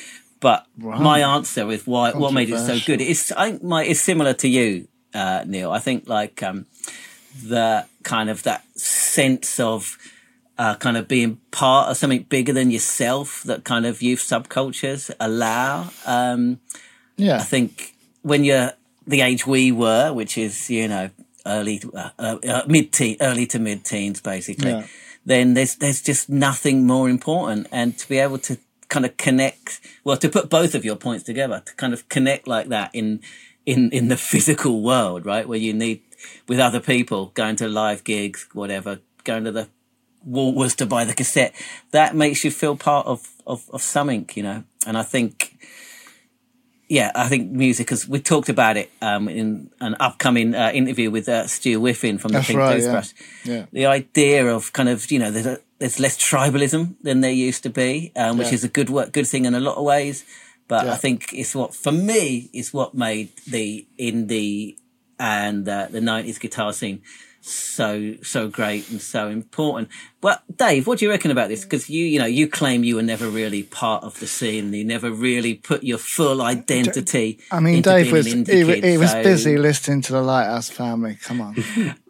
But 0.41 0.67
Right. 0.79 1.01
my 1.01 1.21
answer 1.21 1.71
is 1.71 1.87
why 1.87 2.13
what 2.13 2.33
made 2.33 2.49
it 2.51 2.59
so 2.59 2.79
good. 2.87 3.01
It's 3.01 3.31
I 3.33 3.51
think 3.51 3.63
my 3.63 3.85
it's 3.85 4.01
similar 4.01 4.33
to 4.35 4.49
you, 4.49 4.89
uh, 5.15 5.45
Neil. 5.47 5.71
I 5.71 5.79
think 5.79 6.09
like 6.09 6.43
um, 6.43 6.67
the 7.47 7.87
kind 8.03 8.31
of 8.31 8.43
that 8.45 8.65
sense 8.79 9.61
of 9.61 9.99
uh, 10.59 10.75
kind 10.77 10.97
of 10.97 11.09
being 11.09 11.39
part 11.51 11.91
of 11.91 11.97
something 11.97 12.25
bigger 12.29 12.53
than 12.53 12.71
yourself 12.71 13.43
that 13.45 13.65
kind 13.65 13.87
of 13.87 14.03
youth 14.03 14.21
subcultures 14.21 15.11
allow. 15.21 15.91
Um, 16.07 16.61
Yeah, 17.17 17.37
I 17.37 17.45
think 17.45 17.95
when 18.23 18.45
you're 18.45 18.73
the 19.07 19.21
age 19.21 19.47
we 19.47 19.73
were, 19.73 20.13
which 20.13 20.39
is 20.39 20.71
you 20.71 20.89
know 20.89 21.11
early, 21.47 21.83
uh, 21.95 22.11
uh, 22.19 22.37
uh, 22.47 22.63
mid 22.67 22.93
teen, 22.93 23.17
early 23.21 23.47
to 23.47 23.59
mid 23.59 23.85
teens, 23.85 24.21
basically, 24.21 24.71
Yeah. 24.71 24.85
then 25.27 25.55
there's 25.55 25.77
there's 25.77 26.01
just 26.03 26.29
nothing 26.29 26.87
more 26.87 27.11
important, 27.11 27.67
and 27.73 27.97
to 27.99 28.09
be 28.09 28.19
able 28.19 28.39
to 28.39 28.57
kind 28.91 29.07
of 29.07 29.17
connect, 29.17 29.81
well, 30.05 30.19
to 30.19 30.29
put 30.29 30.51
both 30.51 30.75
of 30.75 30.85
your 30.85 30.97
points 30.97 31.25
together, 31.25 31.63
to 31.65 31.75
kind 31.77 31.95
of 31.95 32.09
connect 32.11 32.47
like 32.47 32.69
that 32.69 32.91
in 32.93 33.21
in 33.65 33.91
in 33.91 34.09
the 34.09 34.17
physical 34.31 34.83
world, 34.83 35.25
right, 35.25 35.49
where 35.49 35.59
you 35.59 35.73
need 35.73 36.03
with 36.47 36.61
other 36.61 36.81
people, 36.81 37.33
going 37.35 37.57
to 37.57 37.69
live 37.69 38.05
gigs, 38.05 38.47
whatever, 38.53 39.01
going 39.25 39.45
to 39.45 39.53
the 39.53 39.69
Woolworths 40.29 40.77
to 40.77 40.87
buy 40.87 41.05
the 41.05 41.15
cassette, 41.15 41.55
that 41.93 42.15
makes 42.15 42.45
you 42.45 42.51
feel 42.51 42.77
part 42.77 43.07
of, 43.07 43.27
of, 43.47 43.65
of 43.71 43.83
something, 43.83 44.29
you 44.35 44.43
know. 44.43 44.65
And 44.87 44.99
I 44.99 45.03
think, 45.03 45.57
yeah, 46.89 47.11
I 47.15 47.29
think 47.29 47.51
music, 47.51 47.87
because 47.87 48.07
we 48.07 48.21
talked 48.21 48.51
about 48.51 48.77
it 48.77 48.91
um, 49.01 49.29
in 49.29 49.71
an 49.81 49.97
upcoming 49.99 50.55
uh, 50.55 50.73
interview 50.75 51.11
with 51.11 51.29
uh, 51.29 51.47
Stu 51.47 51.81
Whiffin 51.81 52.19
from 52.19 52.33
the 52.33 52.39
That's 52.39 52.49
Pink 52.49 52.59
right, 52.59 52.83
yeah. 52.83 53.03
Yeah, 53.45 53.67
The 53.73 53.87
idea 53.87 54.47
of 54.47 54.73
kind 54.73 54.89
of, 54.89 55.11
you 55.11 55.19
know, 55.19 55.31
there's, 55.31 55.47
a, 55.47 55.59
there's 55.81 55.99
less 55.99 56.17
tribalism 56.17 56.95
than 57.03 57.21
there 57.23 57.33
used 57.33 57.63
to 57.65 57.71
be, 57.71 58.13
um, 58.15 58.39
which 58.39 58.49
Yeah. 58.49 58.55
is 58.55 58.65
a 58.65 58.69
good 58.69 58.89
work, 58.91 59.13
good 59.13 59.27
thing 59.27 59.45
in 59.47 59.55
a 59.55 59.61
lot 59.61 59.77
of 59.77 59.85
ways. 59.85 60.25
But 60.69 60.87
Yeah. 60.87 60.93
I 60.93 60.97
think 60.97 61.33
it's 61.33 61.55
what, 61.55 61.75
for 61.75 61.91
me, 61.91 62.49
is 62.53 62.73
what 62.73 62.95
made 62.95 63.31
the 63.47 63.87
indie 63.99 64.77
and 65.19 65.69
uh, 65.69 65.89
the 65.91 66.01
90s 66.01 66.39
guitar 66.39 66.73
scene 66.73 67.01
so 67.43 68.15
so 68.23 68.49
great 68.49 68.91
and 68.91 69.01
so 69.01 69.29
important. 69.29 69.89
Well, 70.23 70.39
Dave, 70.55 70.87
what 70.87 70.99
do 70.99 71.07
you 71.07 71.11
reckon 71.11 71.31
about 71.31 71.49
this? 71.49 71.63
Because 71.65 71.89
you 71.89 72.05
you 72.05 72.19
know 72.19 72.27
you 72.27 72.47
claim 72.47 72.85
you 72.85 72.97
were 72.97 73.03
never 73.03 73.29
really 73.31 73.63
part 73.63 74.05
of 74.05 74.21
the 74.21 74.27
scene. 74.27 74.75
You 74.75 74.85
never 74.85 75.11
really 75.11 75.55
put 75.55 75.83
your 75.83 75.97
full 75.97 76.43
identity. 76.43 77.39
I 77.51 77.61
mean, 77.61 77.77
into 77.77 77.89
Dave 77.91 78.13
was 78.13 78.27
he, 78.27 78.45
kid, 78.45 78.85
he 78.85 78.99
was 78.99 79.13
so- 79.13 79.23
busy 79.23 79.57
listening 79.57 80.03
to 80.03 80.13
the 80.13 80.21
Lighthouse 80.21 80.69
Family. 80.69 81.17
Come 81.23 81.41
on, 81.41 81.57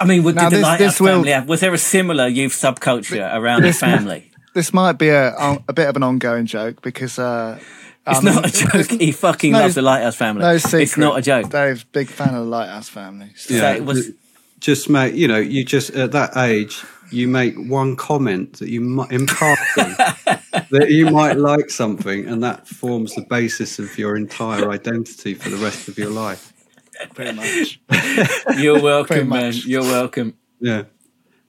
I 0.00 0.04
mean, 0.06 0.22
would, 0.24 0.34
Now 0.34 0.44
did 0.48 0.52
the 0.52 0.56
this- 0.56 0.62
Lighthouse 0.62 0.92
this 0.92 1.00
will- 1.00 1.08
family 1.12 1.30
have, 1.32 1.48
was 1.48 1.60
there 1.60 1.72
a 1.74 1.78
similar 1.78 2.26
youth 2.26 2.52
subculture 2.52 3.34
around 3.34 3.62
the 3.62 3.72
family? 3.72 4.30
This 4.54 4.72
might 4.72 4.98
be 4.98 5.08
a 5.08 5.34
a 5.68 5.72
bit 5.72 5.88
of 5.88 5.96
an 5.96 6.02
ongoing 6.02 6.46
joke 6.46 6.80
because 6.82 7.18
uh, 7.18 7.58
It's 8.06 8.18
I 8.18 8.22
mean, 8.22 8.34
not 8.36 8.46
a 8.46 8.52
joke. 8.52 9.00
He 9.00 9.10
fucking 9.12 9.52
no- 9.52 9.60
loves 9.60 9.74
the 9.74 9.82
Lighthouse 9.82 10.14
family. 10.16 10.42
No 10.42 10.58
secret. 10.58 10.82
It's 10.82 10.96
not 10.96 11.18
a 11.18 11.22
joke. 11.22 11.50
Dave's 11.50 11.84
big 11.84 12.08
fan 12.08 12.28
of 12.28 12.34
the 12.44 12.50
Lighthouse 12.50 12.88
family. 12.88 13.30
So- 13.36 13.58
So 13.58 13.72
it 13.72 13.84
was, 13.84 14.10
just 14.60 14.88
make 14.88 15.14
you 15.14 15.28
know 15.28 15.36
you 15.38 15.62
just 15.64 15.90
at 15.90 16.12
that 16.12 16.36
age 16.38 16.82
you 17.10 17.28
make 17.28 17.54
one 17.68 17.96
comment 17.96 18.54
that 18.60 18.68
you 18.70 18.80
might 18.80 19.10
in 19.12 19.26
passing 19.26 19.94
that 20.70 20.86
you 20.88 21.10
might 21.10 21.36
like 21.36 21.68
something 21.68 22.24
and 22.26 22.42
that 22.42 22.66
forms 22.66 23.14
the 23.14 23.20
basis 23.28 23.78
of 23.78 23.98
your 23.98 24.16
entire 24.16 24.70
identity 24.70 25.34
for 25.34 25.50
the 25.50 25.58
rest 25.58 25.86
of 25.88 25.98
your 25.98 26.08
life 26.08 26.53
pretty 27.14 27.32
much. 27.32 27.80
you're 28.58 28.74
Very 28.74 28.80
welcome, 28.82 29.28
man. 29.28 29.52
You're 29.54 29.82
welcome. 29.82 30.34
yeah 30.60 30.84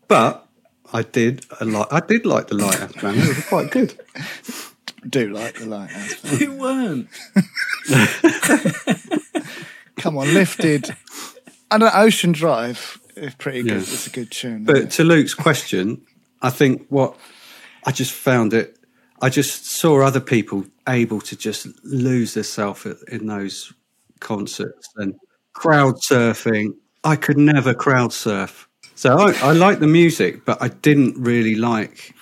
but 0.07 0.47
i 0.93 1.01
did 1.01 1.45
a 1.59 1.65
lot 1.65 1.87
i 1.91 1.99
did 1.99 2.25
like 2.25 2.47
the 2.47 2.55
lighthouse 2.55 2.91
family 2.93 3.21
it 3.21 3.27
was 3.27 3.45
quite 3.47 3.71
good 3.71 3.99
Do 5.07 5.29
like 5.29 5.59
the 5.59 5.67
Lighthouse 5.67 6.13
family. 6.15 6.45
You 6.45 6.53
weren't. 6.53 7.09
Come 9.97 10.17
on, 10.17 10.33
lifted. 10.33 10.95
And 11.69 11.83
an 11.83 11.91
Ocean 11.93 12.31
Drive 12.31 12.99
is 13.15 13.35
pretty 13.35 13.61
good. 13.61 13.73
Yeah. 13.73 13.77
It's 13.77 14.07
a 14.07 14.09
good 14.09 14.31
tune. 14.31 14.63
But 14.65 14.91
to 14.91 15.03
Luke's 15.03 15.35
question, 15.35 16.01
I 16.41 16.49
think 16.49 16.87
what 16.89 17.15
I 17.85 17.91
just 17.91 18.13
found 18.13 18.53
it, 18.53 18.77
I 19.21 19.29
just 19.29 19.65
saw 19.67 20.01
other 20.01 20.19
people 20.19 20.65
able 20.89 21.21
to 21.21 21.35
just 21.35 21.67
lose 21.83 22.33
themselves 22.33 22.85
in 23.07 23.27
those 23.27 23.73
concerts 24.19 24.89
and 24.95 25.15
crowd 25.55 25.95
surfing. 26.07 26.75
I 27.03 27.15
could 27.15 27.37
never 27.37 27.73
crowd 27.73 28.13
surf. 28.13 28.67
So 28.95 29.17
I, 29.17 29.31
I 29.41 29.51
like 29.51 29.79
the 29.79 29.87
music, 29.87 30.45
but 30.45 30.61
I 30.61 30.67
didn't 30.69 31.17
really 31.17 31.55
like 31.55 32.13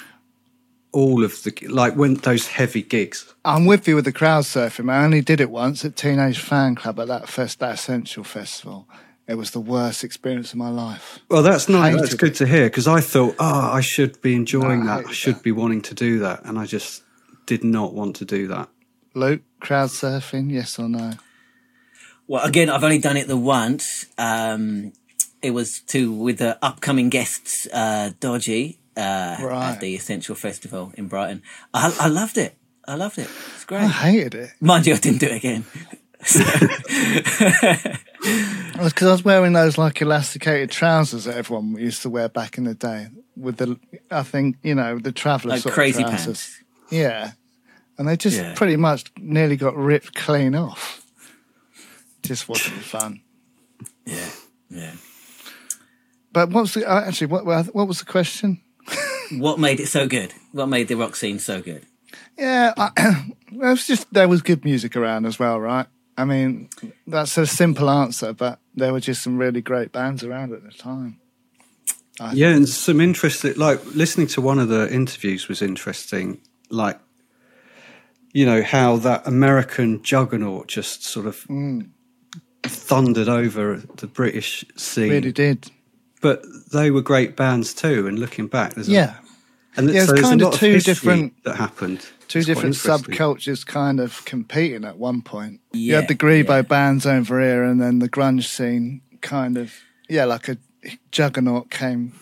all 0.91 1.23
of 1.23 1.41
the 1.43 1.51
like 1.69 1.95
when 1.95 2.15
those 2.15 2.47
heavy 2.47 2.81
gigs. 2.81 3.33
I'm 3.45 3.65
with 3.65 3.87
you 3.87 3.95
with 3.95 4.05
the 4.05 4.11
crowd 4.11 4.43
surfing. 4.45 4.85
man. 4.85 5.01
I 5.01 5.05
only 5.05 5.21
did 5.21 5.39
it 5.41 5.49
once 5.51 5.83
at 5.85 5.95
Teenage 5.95 6.39
Fanclub 6.43 6.99
at 6.99 7.07
that 7.07 7.27
fest, 7.29 7.59
that 7.59 7.75
Essential 7.75 8.23
Festival. 8.23 8.87
It 9.27 9.35
was 9.35 9.51
the 9.51 9.61
worst 9.61 10.03
experience 10.03 10.51
of 10.51 10.57
my 10.57 10.69
life. 10.69 11.19
Well, 11.29 11.43
that's 11.43 11.69
nice. 11.69 11.95
That's 11.95 12.13
good 12.15 12.35
to 12.35 12.45
hear 12.45 12.65
because 12.65 12.87
I 12.87 12.99
thought, 12.99 13.35
oh, 13.39 13.71
I 13.71 13.79
should 13.81 14.21
be 14.21 14.35
enjoying 14.35 14.85
No, 14.85 14.91
I 14.91 14.97
that. 15.01 15.07
I 15.07 15.11
should 15.13 15.35
that. 15.35 15.43
be 15.43 15.51
wanting 15.53 15.81
to 15.83 15.93
do 15.95 16.19
that, 16.19 16.43
and 16.43 16.59
I 16.59 16.65
just 16.65 17.03
did 17.45 17.63
not 17.63 17.93
want 17.93 18.17
to 18.17 18.25
do 18.25 18.47
that. 18.47 18.67
Luke, 19.13 19.41
crowd 19.61 19.89
surfing, 19.89 20.51
yes 20.51 20.77
or 20.77 20.89
no? 20.89 21.13
Well, 22.27 22.43
again, 22.43 22.69
I've 22.69 22.83
only 22.83 22.99
done 22.99 23.17
it 23.17 23.27
the 23.27 23.37
once. 23.37 24.05
Um, 24.17 24.93
it 25.41 25.51
was 25.51 25.81
to 25.87 26.11
with 26.11 26.37
the 26.37 26.57
upcoming 26.61 27.09
guests, 27.09 27.67
uh, 27.73 28.11
Dodgy, 28.19 28.79
uh, 28.95 29.37
Right. 29.41 29.71
at 29.73 29.79
the 29.81 29.95
Essential 29.95 30.35
Festival 30.35 30.93
in 30.95 31.07
Brighton. 31.07 31.41
I, 31.73 31.95
I 31.99 32.07
loved 32.07 32.37
it. 32.37 32.55
I 32.87 32.95
loved 32.95 33.17
it. 33.17 33.29
It's 33.55 33.65
great. 33.65 33.81
I 33.83 33.87
hated 33.87 34.35
it. 34.35 34.51
Mind 34.61 34.85
you, 34.87 34.93
I 34.93 34.97
didn't 34.97 35.19
do 35.19 35.27
it 35.27 35.35
again. 35.35 35.65
Because 38.81 39.07
I 39.07 39.11
was 39.11 39.25
wearing 39.25 39.53
those 39.53 39.77
like 39.77 40.01
elasticated 40.01 40.71
trousers 40.71 41.25
that 41.25 41.35
everyone 41.35 41.75
used 41.77 42.01
to 42.03 42.09
wear 42.09 42.29
back 42.29 42.57
in 42.57 42.63
the 42.63 42.73
day. 42.73 43.07
With 43.35 43.57
the, 43.57 43.77
I 44.09 44.23
think 44.23 44.57
you 44.63 44.73
know 44.75 44.97
the 44.97 45.11
traveller 45.11 45.53
Like 45.55 45.61
sort 45.61 45.75
crazy 45.75 46.01
of 46.03 46.09
trousers. 46.09 46.25
pants. 46.25 46.63
Yeah, 46.89 47.31
and 47.97 48.07
they 48.07 48.15
just 48.17 48.37
Yeah. 48.37 48.53
pretty 48.55 48.77
much 48.77 49.11
nearly 49.19 49.57
got 49.57 49.75
ripped 49.75 50.15
clean 50.15 50.55
off. 50.55 51.02
Just 52.23 52.49
wasn't 52.49 52.81
fun. 52.81 53.21
Yeah, 54.05 54.29
yeah. 54.69 54.93
But 56.31 56.49
what 56.49 56.61
was 56.61 56.73
the, 56.73 56.89
uh, 56.89 57.03
actually 57.05 57.27
what 57.27 57.45
what 57.45 57.87
was 57.87 57.99
the 57.99 58.05
question? 58.05 58.61
What 59.31 59.57
made 59.57 59.79
it 59.79 59.87
so 59.87 60.05
good? 60.05 60.33
What 60.51 60.67
made 60.67 60.89
the 60.89 60.95
rock 60.95 61.15
scene 61.15 61.39
so 61.39 61.61
good? 61.61 61.85
Yeah, 62.37 62.73
I, 62.77 62.91
it 63.51 63.57
was 63.57 63.87
just 63.87 64.13
there 64.13 64.27
was 64.27 64.41
good 64.41 64.63
music 64.63 64.95
around 64.95 65.25
as 65.25 65.39
well, 65.39 65.59
right? 65.59 65.87
I 66.17 66.25
mean, 66.25 66.69
that's 67.07 67.37
a 67.37 67.47
simple 67.47 67.89
answer, 67.89 68.33
but 68.33 68.59
there 68.75 68.91
were 68.91 68.99
just 68.99 69.23
some 69.23 69.37
really 69.37 69.61
great 69.61 69.91
bands 69.91 70.23
around 70.23 70.53
at 70.53 70.63
the 70.63 70.71
time. 70.71 71.19
I 72.19 72.33
Yeah, 72.33 72.49
and 72.49 72.69
some 72.69 73.01
interesting, 73.01 73.55
like 73.55 73.83
listening 73.95 74.27
to 74.27 74.41
one 74.41 74.59
of 74.59 74.67
the 74.67 74.93
interviews 74.93 75.47
was 75.47 75.61
interesting. 75.61 76.41
Like, 76.69 76.99
you 78.33 78.45
know, 78.45 78.61
how 78.61 78.97
that 78.97 79.27
American 79.27 80.03
juggernaut 80.03 80.67
just 80.67 81.03
sort 81.03 81.25
of 81.25 81.45
thundered 82.63 83.29
over 83.29 83.81
the 83.97 84.07
British 84.07 84.65
scene. 84.75 85.09
really 85.09 85.31
did. 85.31 85.69
But 86.21 86.43
they 86.71 86.89
were 86.91 87.01
great 87.01 87.35
bands 87.35 87.73
too. 87.73 88.07
And 88.07 88.17
looking 88.19 88.47
back, 88.47 88.73
there's 88.75 88.87
Yeah, 88.89 89.15
a, 89.75 89.79
and 89.79 89.89
Yeah, 89.89 89.97
it's 90.01 90.05
so 90.07 90.13
there's 90.13 90.25
kind 90.25 90.41
a 90.41 90.45
of 90.47 90.51
lot 90.53 90.59
two 90.59 90.73
history 90.73 90.93
different- 90.93 91.43
that 91.43 91.55
happened. 91.57 92.05
two 92.29 92.39
It's 92.39 92.47
different 92.47 92.75
subcultures 92.75 93.65
kind 93.65 93.99
of 93.99 94.23
competing 94.25 94.85
at 94.85 94.97
one 94.97 95.21
point. 95.21 95.59
Yeah, 95.73 95.79
you 95.79 95.95
had 95.95 96.07
the 96.07 96.15
Grebo 96.15 96.47
yeah. 96.49 96.61
bands 96.61 97.05
over 97.05 97.39
here, 97.41 97.63
and 97.63 97.81
then 97.81 97.99
the 97.99 98.09
grunge 98.09 98.45
scene 98.45 99.01
kind 99.21 99.57
of 99.57 99.73
yeah, 100.09 100.25
like 100.25 100.47
a 100.49 100.57
juggernaut 101.11 101.69
came 101.69 102.13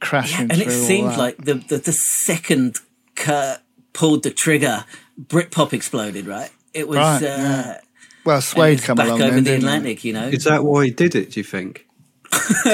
crashing 0.00 0.50
and 0.50 0.52
through. 0.52 0.72
it 0.72 0.76
all 0.76 0.86
seemed 0.86 1.10
that. 1.10 1.18
like 1.18 1.36
the, 1.38 1.54
the 1.54 1.78
the 1.78 1.92
second 1.92 2.76
Kurt 3.14 3.60
pulled 3.92 4.22
the 4.24 4.30
trigger, 4.30 4.84
Britpop 5.20 5.72
exploded. 5.72 6.26
Right? 6.26 6.50
It 6.72 6.88
was. 6.88 6.96
Right, 6.96 7.22
uh, 7.22 7.26
yeah. 7.26 7.80
Well, 8.24 8.36
and 8.36 8.44
Suede 8.44 8.78
it's 8.78 8.86
come 8.86 8.96
back 8.96 9.06
along 9.08 9.22
over 9.22 9.30
then, 9.34 9.44
the 9.44 9.50
didn't 9.50 9.64
it? 9.64 9.66
Atlantic. 9.66 10.04
You 10.04 10.12
know. 10.14 10.28
Is 10.28 10.44
that 10.44 10.64
why 10.64 10.84
he 10.86 10.90
did 10.90 11.14
it? 11.14 11.32
Do 11.32 11.40
you 11.40 11.44
think? 11.44 11.86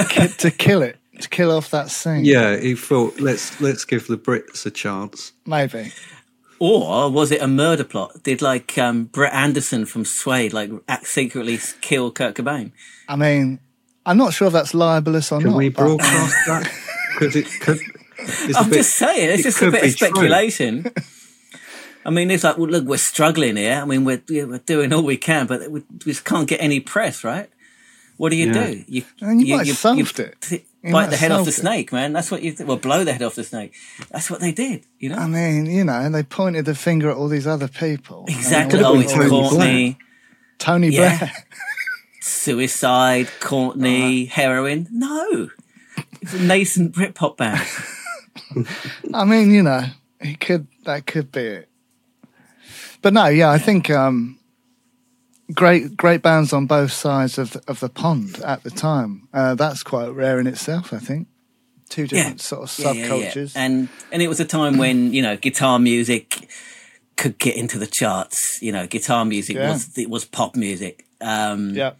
Ki- 0.08 0.28
to 0.38 0.50
kill 0.50 0.82
it, 0.82 0.96
to 1.20 1.28
kill 1.28 1.50
off 1.52 1.70
that 1.70 1.90
scene. 1.90 2.24
Yeah, 2.24 2.56
he 2.56 2.74
thought 2.74 3.20
let's 3.20 3.60
let's 3.60 3.84
give 3.84 4.06
the 4.06 4.16
Brits 4.16 4.64
a 4.66 4.70
chance. 4.70 5.32
maybe. 5.46 5.92
Or 6.62 7.10
was 7.10 7.30
it 7.32 7.40
a 7.40 7.48
murder 7.48 7.84
plot? 7.84 8.22
Did 8.22 8.42
like 8.42 8.76
um, 8.76 9.04
Brett 9.04 9.32
Anderson 9.32 9.86
from 9.86 10.04
Suede 10.04 10.52
like 10.52 10.70
act 10.88 11.06
secretly 11.06 11.58
kill 11.80 12.10
Kurt 12.10 12.34
Cobain? 12.34 12.72
I 13.08 13.16
mean, 13.16 13.60
I'm 14.04 14.18
not 14.18 14.34
sure 14.34 14.46
if 14.48 14.52
that's 14.52 14.74
libelous 14.74 15.32
or 15.32 15.40
Can 15.40 15.50
not. 15.50 15.56
we 15.56 15.68
but- 15.70 15.82
broadcast 15.84 16.36
that? 16.46 16.70
Because 17.18 17.36
it 17.36 17.46
could. 17.60 17.78
it's 18.18 18.56
a 18.56 18.60
I'm 18.60 18.70
bit- 18.70 18.76
just 18.78 18.96
saying, 18.96 19.30
it's 19.30 19.40
it 19.40 19.42
just 19.42 19.60
a 19.62 19.70
bit 19.70 19.82
be 19.82 19.88
of 19.88 19.96
true. 19.96 20.08
speculation. 20.08 20.86
I 22.04 22.10
mean, 22.10 22.30
it's 22.30 22.44
like, 22.44 22.56
well, 22.56 22.68
look, 22.68 22.84
we're 22.86 22.96
struggling 22.96 23.56
here. 23.56 23.78
I 23.80 23.84
mean, 23.84 24.04
we're 24.04 24.22
yeah, 24.28 24.44
we're 24.44 24.58
doing 24.58 24.92
all 24.92 25.02
we 25.02 25.16
can, 25.18 25.46
but 25.46 25.70
we, 25.70 25.80
we 25.80 26.12
just 26.12 26.24
can't 26.24 26.48
get 26.48 26.60
any 26.62 26.80
press, 26.80 27.22
right? 27.24 27.50
What 28.16 28.30
do 28.30 28.36
you 28.36 28.46
Yeah. 28.48 28.66
do? 28.66 28.84
You 28.86 29.04
And 29.20 29.40
you 29.46 29.56
might 29.56 29.66
have 29.66 29.76
solved 29.76 30.18
it. 30.20 30.36
t- 30.40 30.64
You 30.82 30.92
bite 30.92 31.10
the 31.10 31.16
head 31.16 31.30
off 31.32 31.44
the 31.46 31.52
solved 31.52 31.58
it. 31.58 31.60
snake, 31.60 31.92
man. 31.92 32.12
That's 32.12 32.30
what 32.30 32.42
you. 32.42 32.52
Th- 32.52 32.66
well, 32.66 32.76
blow 32.78 33.04
the 33.04 33.12
head 33.12 33.22
off 33.22 33.34
the 33.34 33.44
snake. 33.44 33.72
That's 34.10 34.30
what 34.30 34.40
they 34.40 34.52
did. 34.52 34.84
You 34.98 35.10
know 35.10 35.16
I 35.16 35.26
mean, 35.26 35.66
you 35.66 35.84
know, 35.84 36.08
they 36.10 36.22
pointed 36.22 36.64
the 36.66 36.74
finger 36.74 37.10
at 37.10 37.16
all 37.16 37.28
these 37.28 37.46
other 37.46 37.68
people. 37.68 38.24
exactly. 38.28 38.78
And 38.78 38.86
all- 38.86 38.96
Oh, 38.96 39.00
it's 39.00 39.12
Courtney, 39.14 39.98
Tony 40.58 40.88
Yeah. 40.88 41.16
Blair. 41.18 41.32
suicide, 42.20 43.28
Courtney, 43.40 44.26
heroin. 44.26 44.86
No, 44.90 45.48
it's 46.20 46.34
a 46.34 46.40
nascent 46.42 46.94
Britpop 46.94 47.36
band. 47.38 47.66
I 49.14 49.24
mean, 49.24 49.50
you 49.50 49.62
know, 49.62 49.84
he 50.20 50.34
could 50.34 50.66
that 50.84 51.06
could 51.06 51.32
be 51.32 51.40
it. 51.40 51.68
But 53.02 53.12
no, 53.14 53.26
yeah, 53.26 53.50
I 53.50 53.58
think 53.58 53.88
um, 53.90 54.38
great 55.54 55.96
great 55.96 56.22
bands 56.22 56.52
on 56.52 56.66
both 56.66 56.92
sides 56.92 57.38
of 57.38 57.52
the, 57.52 57.62
of 57.68 57.80
the 57.80 57.88
pond 57.88 58.38
at 58.44 58.62
the 58.62 58.70
time. 58.70 59.28
Uh, 59.32 59.54
that's 59.54 59.82
quite 59.82 60.08
rare 60.08 60.38
in 60.40 60.46
itself, 60.46 60.92
I 60.92 60.98
think. 60.98 61.28
Two 61.88 62.06
different 62.06 62.40
sort 62.40 62.62
of 62.70 62.78
Yeah, 62.78 62.92
yeah, 62.92 63.00
yeah. 63.02 63.08
subcultures. 63.32 63.52
And 63.56 63.88
and 64.12 64.22
it 64.22 64.28
was 64.28 64.38
a 64.40 64.44
time 64.44 64.78
when 64.78 65.12
you 65.12 65.22
know 65.22 65.36
guitar 65.36 65.78
music 65.78 66.48
could 67.16 67.38
get 67.38 67.56
into 67.56 67.78
the 67.78 67.86
charts. 67.86 68.60
You 68.62 68.72
know, 68.72 68.86
guitar 68.86 69.24
music 69.24 69.56
Yeah. 69.56 69.70
was 69.72 69.96
it 69.98 70.08
was 70.10 70.24
pop 70.24 70.54
music, 70.54 71.04
um, 71.20 71.70
yeah, 71.74 71.92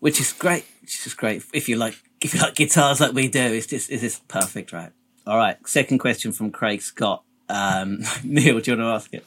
which 0.00 0.20
is 0.20 0.32
great. 0.32 0.64
Which 0.82 1.06
is 1.06 1.14
great 1.14 1.42
if 1.54 1.68
you 1.68 1.76
like 1.76 1.94
if 2.20 2.34
you 2.34 2.40
like 2.40 2.54
guitars 2.56 3.00
like 3.00 3.12
we 3.12 3.28
do. 3.28 3.40
It's 3.40 3.66
just 3.66 3.90
it's 3.90 4.02
just 4.02 4.26
perfect, 4.28 4.72
right? 4.72 4.90
All 5.26 5.36
right. 5.36 5.56
Second 5.66 5.98
question 5.98 6.32
from 6.32 6.50
Craig 6.50 6.82
Scott. 6.82 7.22
Um, 7.48 8.00
Neil, 8.24 8.60
do 8.60 8.70
you 8.72 8.76
want 8.76 8.88
to 8.88 8.94
ask 8.94 9.14
it? 9.14 9.24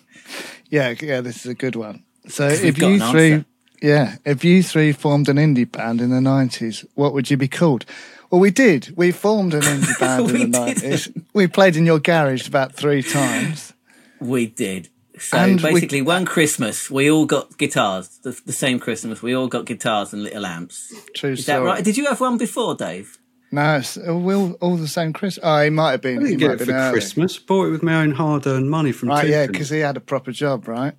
Yeah, 0.70 0.94
yeah. 1.02 1.22
This 1.22 1.38
is 1.46 1.46
a 1.48 1.54
good 1.56 1.76
one. 1.76 2.04
So, 2.28 2.48
if 2.48 2.78
you 2.78 2.88
an 2.94 3.12
three, 3.12 3.32
answer. 3.34 3.46
yeah, 3.82 4.16
if 4.26 4.44
you 4.44 4.64
three 4.64 4.92
formed 4.94 5.28
an 5.30 5.38
indie 5.38 5.70
band 5.70 6.02
in 6.02 6.10
the 6.10 6.22
nineties, 6.22 6.86
what 6.96 7.14
would 7.14 7.30
you 7.30 7.38
be 7.38 7.48
called? 7.48 7.86
Well, 8.32 8.40
we 8.42 8.50
did. 8.52 8.94
We 8.98 9.12
formed 9.12 9.54
an 9.54 9.62
indie 9.62 10.00
band 10.00 10.30
in 10.32 10.52
the 10.52 10.60
nineties. 10.60 11.10
We 11.34 11.48
played 11.48 11.76
in 11.76 11.86
your 11.86 12.00
garage 12.00 12.48
about 12.48 12.74
three 12.74 13.04
times. 13.04 13.74
We 14.20 14.48
did. 14.48 14.90
So 15.20 15.38
And 15.38 15.62
we- 15.62 15.74
basically, 15.74 16.02
one 16.02 16.26
Christmas 16.26 16.90
we 16.90 17.12
all 17.12 17.26
got 17.28 17.58
guitars. 17.58 18.18
The, 18.24 18.40
the 18.46 18.54
same 18.54 18.80
Christmas 18.80 19.22
we 19.22 19.36
all 19.36 19.48
got 19.48 19.66
guitars 19.66 20.12
and 20.14 20.24
little 20.24 20.46
amps. 20.46 20.92
True 21.16 21.34
Is 21.34 21.46
that 21.46 21.58
right? 21.58 21.84
Did 21.84 21.98
you 21.98 22.06
have 22.08 22.20
one 22.20 22.38
before, 22.38 22.74
Dave? 22.76 23.20
No, 23.54 23.78
it's 23.78 23.98
all, 23.98 24.54
all 24.54 24.78
the 24.78 24.88
same 24.88 25.14
Chris. 25.14 25.38
Oh, 25.44 25.64
he 25.64 25.70
might 25.70 25.92
have 25.92 26.02
been. 26.02 26.20
I 26.20 26.24
didn't 26.24 26.38
get 26.40 26.48
might 26.48 26.62
it 26.62 26.66
for 26.66 26.72
early. 26.72 26.92
Christmas. 26.94 27.38
Bought 27.38 27.68
it 27.68 27.70
with 27.72 27.84
my 27.84 28.02
own 28.02 28.12
hard-earned 28.12 28.68
money 28.70 28.92
from 28.92 29.10
Right, 29.10 29.28
yeah, 29.28 29.46
because 29.46 29.70
he 29.70 29.80
had 29.80 29.96
a 29.96 30.00
proper 30.00 30.32
job, 30.32 30.68
right? 30.68 30.94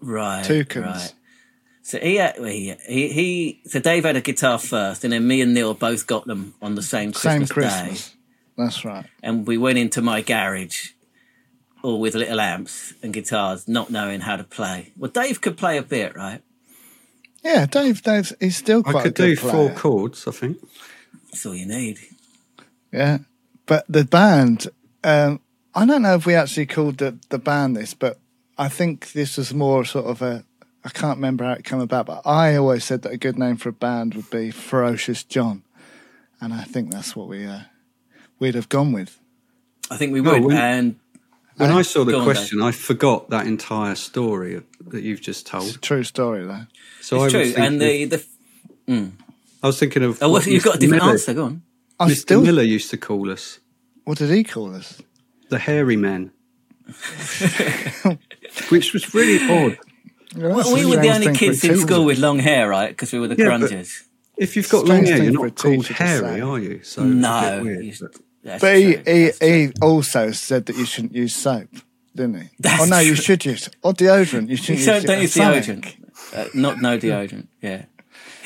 Right. 0.00 0.44
Toucans. 0.44 0.86
Right. 0.86 1.14
So 1.82 1.98
he, 1.98 2.16
had- 2.16 2.36
he, 2.38 2.74
he, 2.86 3.08
he, 3.08 3.60
so 3.66 3.80
Dave 3.80 4.04
had 4.04 4.14
a 4.14 4.20
guitar 4.20 4.58
first, 4.58 5.02
and 5.02 5.12
then 5.12 5.26
me 5.26 5.40
and 5.40 5.52
Neil 5.52 5.74
both 5.74 6.06
got 6.06 6.26
them 6.26 6.54
on 6.62 6.74
the 6.76 6.82
same 6.82 7.12
Same 7.12 7.40
Christmas, 7.46 7.52
Christmas. 7.52 8.08
day. 8.10 8.16
That's 8.56 8.84
right. 8.84 9.06
And 9.22 9.46
we 9.46 9.58
went 9.58 9.78
into 9.78 10.00
my 10.00 10.20
garage, 10.20 10.90
all 11.82 11.98
with 12.00 12.14
little 12.14 12.40
amps 12.40 12.94
and 13.02 13.12
guitars, 13.12 13.66
not 13.66 13.90
knowing 13.90 14.20
how 14.20 14.36
to 14.36 14.44
play. 14.44 14.92
Well, 14.96 15.10
Dave 15.10 15.40
could 15.40 15.56
play 15.56 15.76
a 15.76 15.82
bit, 15.82 16.14
right? 16.14 16.40
Yeah, 17.44 17.66
Dave. 17.66 18.02
Dave's 18.02 18.32
he's 18.40 18.56
still 18.56 18.82
quite 18.82 18.96
I 18.96 19.02
could 19.02 19.18
a 19.18 19.22
good 19.22 19.26
do 19.26 19.36
four 19.36 19.70
chords, 19.70 20.26
I 20.26 20.30
think. 20.32 20.58
That's 21.30 21.44
all 21.46 21.54
you 21.54 21.66
need. 21.66 21.98
Yeah, 22.92 23.18
but 23.66 23.84
the 23.88 24.04
band. 24.04 24.68
Um, 25.04 25.40
I 25.74 25.84
don't 25.84 26.02
know 26.02 26.14
if 26.14 26.26
we 26.26 26.34
actually 26.34 26.66
called 26.66 26.98
the 26.98 27.18
the 27.28 27.38
band 27.38 27.76
this, 27.76 27.94
but 27.94 28.18
I 28.58 28.68
think 28.68 29.12
this 29.12 29.36
was 29.36 29.52
more 29.52 29.84
sort 29.84 30.06
of 30.06 30.22
a. 30.22 30.44
I 30.84 30.88
can't 30.90 31.16
remember 31.18 31.44
how 31.44 31.52
it 31.52 31.64
came 31.64 31.80
about, 31.80 32.06
but 32.06 32.22
I 32.24 32.54
always 32.56 32.84
said 32.84 33.02
that 33.02 33.12
a 33.12 33.16
good 33.16 33.36
name 33.38 33.56
for 33.56 33.70
a 33.70 33.72
band 33.72 34.14
would 34.14 34.30
be 34.30 34.50
Ferocious 34.52 35.24
John, 35.24 35.62
and 36.40 36.54
I 36.54 36.62
think 36.62 36.92
that's 36.92 37.16
what 37.16 37.28
we 37.28 37.44
uh, 37.44 37.60
we'd 38.38 38.54
have 38.54 38.68
gone 38.68 38.92
with. 38.92 39.18
I 39.90 39.96
think 39.96 40.12
we 40.12 40.20
No, 40.20 40.32
would. 40.34 40.44
when- 40.44 40.56
and 40.56 40.96
When 41.56 41.70
I 41.72 41.82
saw 41.82 42.04
the 42.04 42.22
question, 42.22 42.62
I 42.62 42.70
forgot 42.70 43.30
that 43.30 43.46
entire 43.46 43.94
story 43.96 44.62
that 44.88 45.02
you've 45.02 45.20
just 45.22 45.40
It's 45.42 45.48
a 45.48 45.52
told. 45.72 45.82
true 45.82 46.04
story, 46.04 46.44
though. 46.46 46.66
So 47.00 47.16
it's 47.16 47.22
was 47.24 47.32
true. 47.32 47.62
And 47.64 47.80
thinking 47.80 48.08
the, 48.10 48.16
of- 48.16 48.26
the 48.86 49.12
I 49.66 49.68
was 49.70 49.80
thinking 49.80 50.04
of 50.04 50.22
oh, 50.22 50.28
what 50.28 50.44
what, 50.44 50.46
you've 50.46 50.62
got 50.62 50.76
a 50.76 50.78
different 50.78 51.02
Miller, 51.02 51.12
answer. 51.14 51.34
Go 51.34 51.44
on. 51.46 51.62
I 51.98 52.08
Mr. 52.08 52.16
still. 52.16 52.40
Miller 52.40 52.62
used 52.62 52.88
to 52.90 52.96
call 52.96 53.30
us 53.32 53.58
What 54.04 54.18
did 54.18 54.30
he 54.30 54.44
call 54.44 54.74
us? 54.76 55.02
the 55.48 55.58
hairy 55.58 55.96
men, 55.96 56.30
which 58.68 58.92
was 58.92 59.12
really 59.14 59.38
odd. 59.50 59.78
Yeah, 60.36 60.48
Well, 60.48 60.72
we 60.74 60.84
were 60.86 60.96
the 61.00 61.10
only 61.10 61.32
kids 61.34 61.64
in 61.64 61.76
school 61.78 62.04
with 62.04 62.18
long 62.18 62.38
hair, 62.38 62.68
right? 62.68 62.90
Because 62.90 63.12
we 63.12 63.18
were 63.18 63.28
the 63.28 63.36
Yeah, 63.36 63.58
but- 63.58 63.70
grungers. 63.70 64.02
If 64.36 64.54
you've 64.54 64.68
got 64.68 64.84
Strange 64.84 65.08
long 65.08 65.16
hair, 65.18 65.24
you're 65.24 65.32
for 65.40 65.46
a 65.46 65.48
not 65.48 65.56
called 65.56 65.74
teacher 65.86 65.94
hairy, 65.94 66.40
are 66.42 66.58
you? 66.58 66.82
So 66.82 66.82
it's 66.82 66.96
a 66.98 67.02
bit 67.02 67.14
No, 67.16 67.60
weird, 67.64 67.84
you- 67.84 67.94
but- 68.44 68.60
But 68.60 68.76
he, 68.76 68.96
he, 69.06 69.30
he 69.40 69.72
also 69.82 70.30
said 70.30 70.66
that 70.66 70.76
you 70.76 70.84
shouldn't 70.84 71.14
use 71.16 71.34
soap, 71.34 71.68
didn't 72.14 72.40
he? 72.42 72.48
That's 72.60 72.82
oh 72.82 72.86
no, 72.86 72.98
you 73.00 73.14
should 73.16 73.44
use 73.44 73.68
or 73.82 73.92
deodorant. 73.92 74.42
You 74.44 74.48
You 74.50 74.56
shouldn't 74.56 74.84
don't, 74.86 75.22
use, 75.22 75.34
don't 75.34 75.52
use 75.52 75.66
deodorant. 75.66 75.94
Uh, 76.34 76.48
not 76.54 76.80
no 76.80 76.98
deodorant. 76.98 77.46
Yeah. 77.62 77.86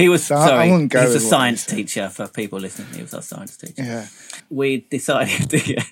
He 0.01 0.09
was 0.09 0.25
So 0.25 0.35
I- 0.37 0.43
I 0.45 0.47
sorry. 0.49 0.71
wouldn't 0.71 0.93
go 0.93 1.01
he's 1.01 1.11
a 1.11 1.15
with 1.15 1.23
he 1.23 1.29
science 1.29 1.67
teacher 1.67 2.09
for 2.09 2.27
people 2.29 2.59
listening. 2.59 2.89
He 2.95 3.03
was 3.03 3.15
our 3.15 3.23
science 3.23 3.57
teacher. 3.57 3.83
Yeah, 3.83 4.07
We 4.49 4.87
decided 4.91 5.49
the, 5.51 5.85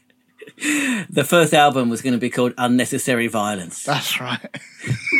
the 1.11 1.25
first 1.25 1.53
album 1.55 1.89
was 1.91 2.03
going 2.03 2.15
to 2.15 2.19
be 2.19 2.31
called 2.31 2.55
Unnecessary 2.59 3.27
Violence. 3.29 3.85
that's 3.85 4.21
right. 4.21 4.41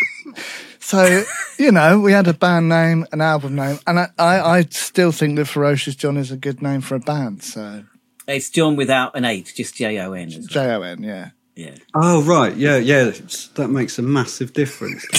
so 0.81 1.25
you 1.59 1.73
know, 1.73 2.01
we 2.01 2.13
had 2.13 2.27
a 2.29 2.35
band 2.35 2.69
name, 2.69 3.07
an 3.13 3.21
album 3.21 3.55
name, 3.57 3.79
and 3.87 3.99
I, 4.01 4.09
I, 4.19 4.41
I 4.59 4.63
still 4.71 5.13
think 5.13 5.37
that 5.37 5.47
Ferocious 5.47 5.95
John 5.97 6.17
is 6.17 6.31
a 6.31 6.37
good 6.37 6.63
name 6.63 6.81
for 6.81 6.95
a 6.97 7.01
band. 7.01 7.43
So 7.43 7.85
It's 8.27 8.49
John 8.51 8.77
without 8.77 9.17
an 9.17 9.25
H, 9.25 9.55
just 9.55 9.75
J 9.77 9.99
O 10.01 10.13
N. 10.13 10.29
as. 10.29 10.47
J 10.47 10.61
O 10.75 10.83
N, 10.83 11.03
yeah. 11.03 11.31
Yeah. 11.57 11.75
Oh 11.95 12.23
right, 12.23 12.55
yeah, 12.57 12.77
yeah. 12.77 13.11
That 13.57 13.69
makes 13.71 13.99
a 13.99 14.03
massive 14.03 14.53
difference. 14.53 15.05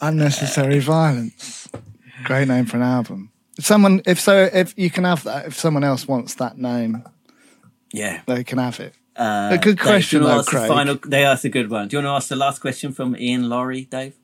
Unnecessary 0.00 0.78
Violence. 0.80 1.68
Great 2.24 2.48
name 2.48 2.66
for 2.66 2.76
an 2.76 2.82
album. 2.82 3.30
If 3.58 3.64
someone, 3.64 4.02
if 4.06 4.20
so, 4.20 4.48
if 4.52 4.74
you 4.78 4.90
can 4.90 5.04
have 5.04 5.22
that, 5.24 5.46
if 5.46 5.58
someone 5.58 5.84
else 5.84 6.06
wants 6.06 6.34
that 6.34 6.58
name, 6.58 7.04
Yeah. 7.92 8.20
they 8.26 8.44
can 8.44 8.58
have 8.58 8.80
it. 8.80 8.94
Uh, 9.16 9.50
A 9.52 9.58
good 9.58 9.76
Dave, 9.78 9.86
question, 9.86 10.22
though, 10.22 10.38
ask 10.40 10.50
the 10.50 10.66
Final, 10.66 10.98
they 11.06 11.24
asked 11.24 11.44
a 11.44 11.48
good 11.48 11.70
one. 11.70 11.88
Do 11.88 11.96
you 11.96 12.02
want 12.02 12.12
to 12.12 12.16
ask 12.16 12.28
the 12.28 12.36
last 12.36 12.60
question 12.60 12.92
from 12.92 13.16
Ian 13.16 13.48
Laurie, 13.48 13.84
Dave? 13.90 14.14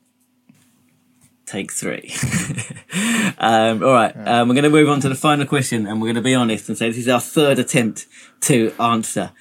Take 1.47 1.71
three. 1.73 2.13
um, 3.37 3.83
all 3.83 3.91
right, 3.93 4.13
um, 4.15 4.47
we're 4.47 4.53
going 4.55 4.63
to 4.63 4.69
move 4.69 4.87
on 4.89 5.01
to 5.01 5.09
the 5.09 5.15
final 5.15 5.45
question, 5.45 5.87
and 5.87 5.99
we're 5.99 6.07
going 6.07 6.15
to 6.15 6.21
be 6.21 6.35
honest 6.35 6.69
and 6.69 6.77
say 6.77 6.89
this 6.89 6.97
is 6.99 7.07
our 7.07 7.19
third 7.19 7.57
attempt 7.59 8.05
to 8.41 8.71
answer 8.79 9.31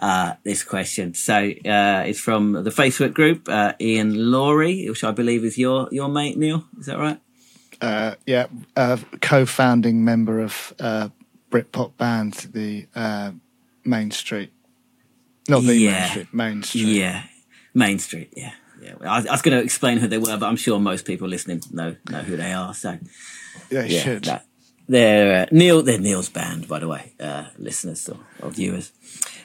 uh, 0.00 0.34
this 0.44 0.62
question. 0.64 1.14
So 1.14 1.34
uh, 1.34 2.04
it's 2.06 2.20
from 2.20 2.52
the 2.52 2.70
Facebook 2.70 3.14
group, 3.14 3.48
uh, 3.48 3.72
Ian 3.80 4.30
Laurie, 4.30 4.88
which 4.88 5.04
I 5.04 5.10
believe 5.12 5.44
is 5.44 5.56
your 5.58 5.88
your 5.92 6.08
mate 6.08 6.36
Neil. 6.36 6.64
Is 6.78 6.86
that 6.86 6.98
right? 6.98 7.20
uh, 7.80 8.14
yeah, 8.26 8.46
uh, 8.76 8.96
co-founding 9.20 10.04
member 10.04 10.40
of 10.40 10.74
uh, 10.80 11.08
Britpop 11.50 11.96
band, 11.96 12.32
the 12.52 12.86
uh, 12.94 13.30
Main 13.84 14.10
Street. 14.10 14.52
Not 15.48 15.62
the 15.62 15.76
Yeah. 15.76 15.92
Main 16.00 16.08
Street, 16.10 16.34
Main 16.34 16.62
Street. 16.62 16.82
Yeah, 16.96 17.22
Main 17.74 17.98
Street. 18.00 18.32
Yeah, 18.36 18.52
yeah. 18.82 18.94
I, 19.02 19.18
I 19.18 19.30
was 19.32 19.42
going 19.42 19.56
to 19.56 19.62
explain 19.64 19.98
who 19.98 20.08
they 20.08 20.18
were, 20.18 20.36
but 20.36 20.46
I'm 20.46 20.56
sure 20.56 20.78
most 20.80 21.04
people 21.06 21.28
listening 21.28 21.62
know 21.70 21.94
know 22.10 22.20
who 22.22 22.36
they 22.36 22.52
are. 22.52 22.74
So. 22.74 22.98
Yeah, 23.70 23.84
you 23.84 23.96
yeah, 23.96 24.02
should. 24.02 24.24
that- 24.24 24.44
they're 24.88 25.42
uh, 25.42 25.46
Neil. 25.52 25.82
They're 25.82 25.98
Neil's 25.98 26.28
band, 26.28 26.66
by 26.66 26.78
the 26.78 26.88
way, 26.88 27.12
uh, 27.20 27.44
listeners 27.58 28.08
or, 28.08 28.18
or 28.42 28.50
viewers. 28.50 28.92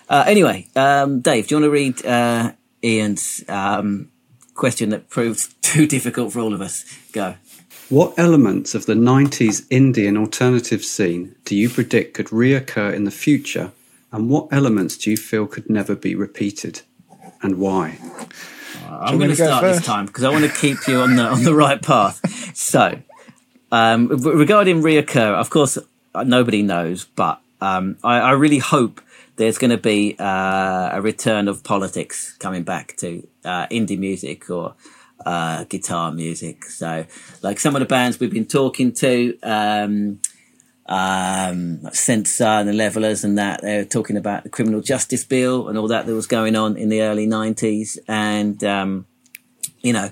Uh, 0.09 0.23
anyway, 0.25 0.67
um, 0.75 1.21
Dave, 1.21 1.47
do 1.47 1.55
you 1.55 1.61
want 1.61 1.67
to 1.67 1.71
read 1.71 2.05
uh, 2.05 2.53
Ian's 2.83 3.43
um, 3.47 4.11
question 4.53 4.89
that 4.89 5.09
proved 5.09 5.53
too 5.61 5.87
difficult 5.87 6.33
for 6.33 6.39
all 6.39 6.53
of 6.53 6.61
us? 6.61 6.85
Go. 7.11 7.35
What 7.89 8.17
elements 8.17 8.73
of 8.73 8.85
the 8.85 8.93
90s 8.93 9.67
Indian 9.69 10.17
alternative 10.17 10.83
scene 10.83 11.35
do 11.45 11.55
you 11.55 11.69
predict 11.69 12.15
could 12.15 12.27
reoccur 12.27 12.93
in 12.93 13.03
the 13.03 13.11
future, 13.11 13.71
and 14.11 14.29
what 14.29 14.47
elements 14.51 14.97
do 14.97 15.11
you 15.11 15.17
feel 15.17 15.45
could 15.45 15.69
never 15.69 15.95
be 15.95 16.15
repeated, 16.15 16.81
and 17.41 17.59
why? 17.59 17.99
I'm 18.89 19.17
going 19.17 19.29
to 19.29 19.35
to 19.35 19.41
go 19.41 19.47
start 19.47 19.63
this 19.63 19.85
time 19.85 20.05
because 20.05 20.23
I 20.23 20.29
want 20.29 20.45
to 20.45 20.51
keep 20.51 20.87
you 20.87 21.01
on 21.01 21.15
the 21.15 21.23
on 21.23 21.43
the 21.43 21.53
right 21.53 21.81
path. 21.81 22.55
So, 22.55 22.99
um, 23.73 24.07
re- 24.07 24.35
regarding 24.35 24.83
reoccur, 24.83 25.33
of 25.33 25.49
course, 25.49 25.79
uh, 26.13 26.23
nobody 26.23 26.61
knows, 26.61 27.05
but 27.05 27.41
um, 27.59 27.97
I, 28.03 28.19
I 28.19 28.31
really 28.33 28.59
hope 28.59 29.01
there's 29.35 29.57
going 29.57 29.71
to 29.71 29.77
be 29.77 30.15
uh, 30.19 30.91
a 30.93 31.01
return 31.01 31.47
of 31.47 31.63
politics 31.63 32.37
coming 32.37 32.61
back 32.61 32.95
to 32.97 33.27
uh, 33.43 33.65
indie 33.67 33.97
music 33.97 34.47
or 34.51 34.75
uh, 35.25 35.63
guitar 35.63 36.11
music. 36.11 36.65
So, 36.65 37.05
like 37.41 37.59
some 37.59 37.75
of 37.75 37.79
the 37.79 37.87
bands 37.87 38.19
we've 38.19 38.31
been 38.31 38.45
talking 38.45 38.93
to. 38.93 39.39
Um, 39.41 40.19
um, 40.85 41.79
and 41.85 42.67
the 42.67 42.73
Levellers 42.73 43.23
and 43.23 43.37
that. 43.39 43.61
they're 43.61 43.85
talking 43.85 44.17
about 44.17 44.43
the 44.43 44.49
criminal 44.49 44.81
justice 44.81 45.23
bill 45.23 45.69
and 45.69 45.79
all 45.79 45.87
that 45.87 46.05
that 46.05 46.13
was 46.13 46.27
going 46.27 46.55
on 46.55 46.75
in 46.77 46.89
the 46.89 47.01
early 47.01 47.25
90s. 47.25 47.97
And, 48.07 48.61
um, 48.63 49.07
you 49.81 49.93
know, 49.93 50.11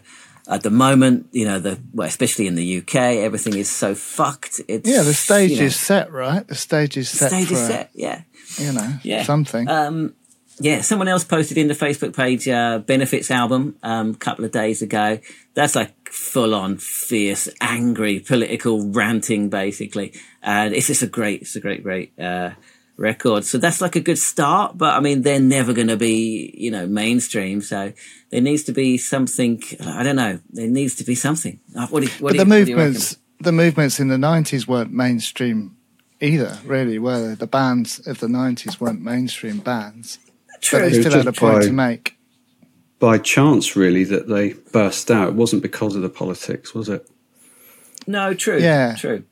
at 0.52 0.64
the 0.64 0.70
moment, 0.70 1.28
you 1.32 1.46
know, 1.46 1.60
the 1.60 1.80
well, 1.94 2.08
especially 2.08 2.46
in 2.46 2.56
the 2.56 2.78
UK, 2.80 2.96
everything 2.96 3.56
is 3.56 3.70
so 3.70 3.96
fucked. 3.96 4.60
It's, 4.68 4.88
Yeah, 4.88 5.02
the 5.04 5.14
stage 5.14 5.52
you 5.52 5.58
know, 5.60 5.64
is 5.64 5.76
set, 5.78 6.12
right? 6.12 6.46
The 6.48 6.56
stage 6.56 6.98
is 6.98 7.10
set 7.10 7.30
stage 7.32 7.48
for, 7.48 7.54
is 7.54 7.68
set. 7.68 7.90
Yeah. 7.94 8.22
you 8.58 8.74
know, 8.74 8.94
Yeah. 9.02 9.24
something. 9.24 9.70
Um, 9.70 10.14
yeah, 10.60 10.82
someone 10.82 11.08
else 11.08 11.24
posted 11.24 11.58
in 11.58 11.70
the 11.70 11.74
Facebook 11.74 12.16
page 12.16 12.48
uh, 12.48 12.80
Benefits 12.80 13.32
album 13.32 13.78
um, 13.82 14.12
a 14.12 14.16
couple 14.16 14.46
of 14.46 14.52
days 14.52 14.82
ago. 14.82 15.20
That's 15.56 15.76
like 15.76 16.10
full 16.10 16.54
on 16.54 16.78
fierce, 16.78 17.50
angry, 17.62 18.20
political 18.20 18.92
ranting, 18.92 19.50
basically. 19.50 20.14
And 20.44 20.76
it's 20.76 20.88
just 20.88 21.02
a 21.02 21.08
great, 21.08 21.42
it's 21.44 21.56
a 21.56 21.62
great, 21.62 21.82
great 21.82 22.20
uh, 22.20 22.52
record. 22.98 23.46
So 23.46 23.58
that's 23.58 23.82
like 23.82 23.96
a 23.96 24.00
good 24.02 24.18
start. 24.20 24.78
But 24.78 24.94
I 24.96 25.00
mean, 25.00 25.22
they're 25.24 25.40
never 25.40 25.74
going 25.74 25.88
to 25.88 25.98
be, 25.98 26.54
you 26.58 26.72
know, 26.72 26.86
mainstream. 26.88 27.62
So 27.62 27.94
there 28.30 28.42
needs 28.42 28.64
to 28.64 28.72
be 28.74 28.98
something. 28.98 29.62
I 29.86 30.04
don't 30.04 30.16
know. 30.16 30.40
There 30.52 30.68
needs 30.68 30.96
to 30.96 31.04
be 31.04 31.16
something. 31.16 31.60
Uh, 31.76 31.88
What 31.88 32.02
do, 32.02 32.06
you- 32.08 32.12
what 32.20 32.36
but 32.36 32.38
do 32.38 32.38
the 32.38 32.44
you- 32.44 32.50
what 32.60 32.66
do 32.66 32.72
you 32.72 32.76
movements, 32.78 33.18
the 33.40 33.52
movements 33.52 34.00
in 34.00 34.08
the 34.10 34.18
nineties 34.18 34.68
weren't 34.68 34.94
mainstream 34.94 35.76
either, 36.20 36.58
really, 36.66 37.00
were 37.00 37.30
they? 37.30 37.36
The 37.36 37.48
bands 37.48 38.06
of 38.08 38.20
the 38.20 38.28
nineties 38.30 38.80
weren't 38.80 39.02
mainstream 39.02 39.58
bands, 39.60 40.20
but 40.48 40.62
True. 40.62 40.80
they 40.90 41.00
still 41.02 41.12
had 41.14 41.28
a 41.28 41.34
point 41.34 41.62
by- 41.62 41.66
to 41.66 41.72
make. 41.74 42.18
By 43.00 43.18
chance, 43.18 43.76
really, 43.76 44.04
that 44.04 44.28
they 44.28 44.54
burst 44.72 45.10
out. 45.10 45.30
It 45.30 45.34
wasn't 45.36 45.64
because 45.64 45.96
of 45.96 46.04
the 46.04 46.10
politics, 46.10 46.76
was 46.76 46.88
it? 46.88 47.10
No, 48.06 48.36
true. 48.36 48.60
Yeah. 48.60 48.94
True. 48.96 49.24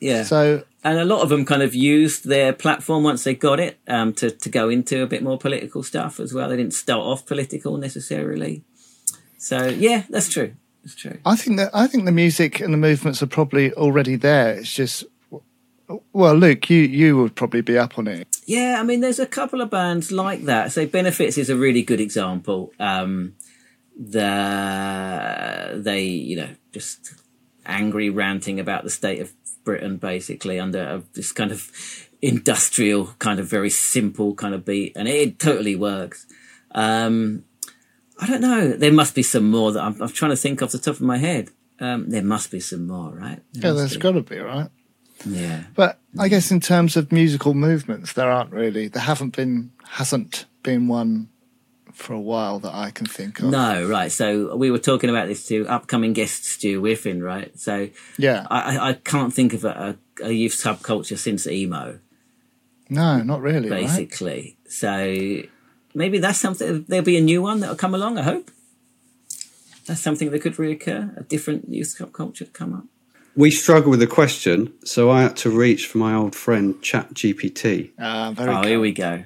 Yeah. 0.00 0.24
So 0.24 0.64
and 0.84 0.98
a 0.98 1.04
lot 1.04 1.20
of 1.20 1.28
them 1.28 1.44
kind 1.44 1.62
of 1.62 1.74
used 1.74 2.24
their 2.24 2.52
platform 2.52 3.04
once 3.04 3.24
they 3.24 3.34
got 3.34 3.60
it 3.60 3.78
um, 3.86 4.12
to 4.14 4.30
to 4.30 4.48
go 4.48 4.68
into 4.68 5.02
a 5.02 5.06
bit 5.06 5.22
more 5.22 5.38
political 5.38 5.82
stuff 5.82 6.18
as 6.18 6.34
well. 6.34 6.48
They 6.48 6.56
didn't 6.56 6.74
start 6.74 7.00
off 7.00 7.26
political 7.26 7.76
necessarily. 7.76 8.64
So 9.38 9.66
yeah, 9.68 10.04
that's 10.08 10.28
true. 10.28 10.54
That's 10.82 10.96
true. 10.96 11.18
I 11.24 11.36
think 11.36 11.58
that 11.58 11.70
I 11.72 11.86
think 11.86 12.04
the 12.04 12.12
music 12.12 12.60
and 12.60 12.72
the 12.72 12.78
movements 12.78 13.22
are 13.22 13.28
probably 13.28 13.72
already 13.74 14.16
there. 14.16 14.54
It's 14.54 14.72
just, 14.72 15.04
well, 16.12 16.34
Luke, 16.34 16.68
you 16.70 16.80
you 16.80 17.16
would 17.18 17.36
probably 17.36 17.60
be 17.60 17.78
up 17.78 17.98
on 17.98 18.08
it. 18.08 18.26
Yeah, 18.46 18.78
I 18.80 18.82
mean, 18.82 19.00
there's 19.00 19.20
a 19.20 19.26
couple 19.26 19.60
of 19.60 19.70
bands 19.70 20.10
like 20.10 20.44
that. 20.44 20.72
So 20.72 20.86
Benefits 20.86 21.38
is 21.38 21.48
a 21.48 21.56
really 21.56 21.82
good 21.82 22.00
example. 22.00 22.72
Um, 22.80 23.36
the 23.96 25.80
they, 25.82 26.02
you 26.02 26.36
know, 26.36 26.48
just 26.72 27.14
angry 27.66 28.10
ranting 28.10 28.60
about 28.60 28.84
the 28.84 28.90
state 28.90 29.20
of 29.20 29.32
Britain, 29.64 29.96
basically 29.96 30.58
under 30.58 30.82
a, 30.82 31.02
this 31.14 31.32
kind 31.32 31.52
of 31.52 31.70
industrial, 32.20 33.14
kind 33.18 33.40
of 33.40 33.46
very 33.46 33.70
simple 33.70 34.34
kind 34.34 34.54
of 34.54 34.64
beat, 34.64 34.92
and 34.96 35.08
it 35.08 35.38
totally 35.38 35.76
works. 35.76 36.26
Um, 36.72 37.44
I 38.20 38.26
don't 38.26 38.40
know. 38.40 38.72
There 38.72 38.92
must 38.92 39.14
be 39.14 39.22
some 39.22 39.50
more 39.50 39.72
that 39.72 39.82
I'm, 39.82 40.00
I'm 40.00 40.08
trying 40.08 40.30
to 40.30 40.36
think 40.36 40.62
off 40.62 40.70
the 40.72 40.78
top 40.78 40.94
of 40.94 41.00
my 41.02 41.18
head. 41.18 41.50
Um, 41.80 42.10
there 42.10 42.22
must 42.22 42.50
be 42.50 42.60
some 42.60 42.86
more, 42.86 43.10
right? 43.10 43.40
There 43.52 43.70
Yeah, 43.70 43.76
there's 43.76 43.96
got 43.96 44.12
to 44.12 44.22
be, 44.22 44.38
right? 44.38 44.70
Yeah. 45.26 45.64
But 45.74 45.98
I 46.18 46.28
guess 46.28 46.50
in 46.50 46.60
terms 46.60 46.96
of 46.96 47.10
musical 47.10 47.54
movements, 47.54 48.12
there 48.12 48.30
aren't 48.30 48.52
really. 48.52 48.88
There 48.88 49.02
haven't 49.02 49.34
been, 49.36 49.72
hasn't 49.84 50.46
been 50.62 50.86
one 50.86 51.28
for 51.94 52.12
a 52.14 52.20
while 52.20 52.58
that 52.60 52.74
I 52.74 52.90
can 52.90 53.06
think 53.06 53.40
of. 53.40 53.50
No, 53.50 53.86
right. 53.86 54.10
So 54.10 54.56
we 54.56 54.70
were 54.70 54.78
talking 54.78 55.10
about 55.10 55.28
this 55.28 55.46
to 55.48 55.66
upcoming 55.66 56.12
guest 56.12 56.44
Stu 56.44 56.80
Whiffin, 56.80 57.22
right? 57.22 57.56
So 57.58 57.88
Yeah. 58.18 58.46
I, 58.50 58.76
I- 58.76 58.88
I 58.90 58.92
can't 58.94 59.32
think 59.32 59.52
of 59.54 59.64
a, 59.64 59.96
a, 60.22 60.26
a 60.26 60.32
youth 60.32 60.52
subculture 60.54 61.18
since 61.18 61.46
emo, 61.46 61.98
No, 62.88 63.22
not 63.22 63.40
really. 63.40 63.68
Right? 63.70 63.82
basically. 63.86 64.56
So 64.68 65.42
maybe 65.94 66.18
that's 66.18 66.38
something. 66.38 66.84
There'll 66.88 67.04
be 67.04 67.16
a 67.18 67.20
new 67.22 67.42
one 67.42 67.60
that'll 67.60 67.76
come 67.76 67.94
along. 67.94 68.18
I 68.18 68.22
hope 68.22 68.50
that's 69.86 70.00
something 70.00 70.30
that 70.30 70.40
could 70.40 70.54
reoccur. 70.56 71.16
A 71.16 71.22
different 71.24 71.68
youth 71.68 71.94
subculture 71.98 72.38
to 72.38 72.44
come 72.46 72.74
up. 72.74 72.84
We 73.34 73.50
struggle 73.50 73.90
with 73.90 74.00
the 74.00 74.06
question, 74.06 74.72
so 74.84 75.10
I 75.10 75.22
had 75.22 75.36
to 75.38 75.50
reach 75.50 75.86
for 75.86 75.96
my 75.98 76.14
old 76.14 76.34
friend 76.34 76.74
ChatGPT. 76.82 77.90
Ah, 77.98 78.32
very 78.36 78.50
Oh, 78.50 78.54
cool. 78.60 78.62
here 78.68 78.80
we 78.80 78.92
go. 78.92 79.24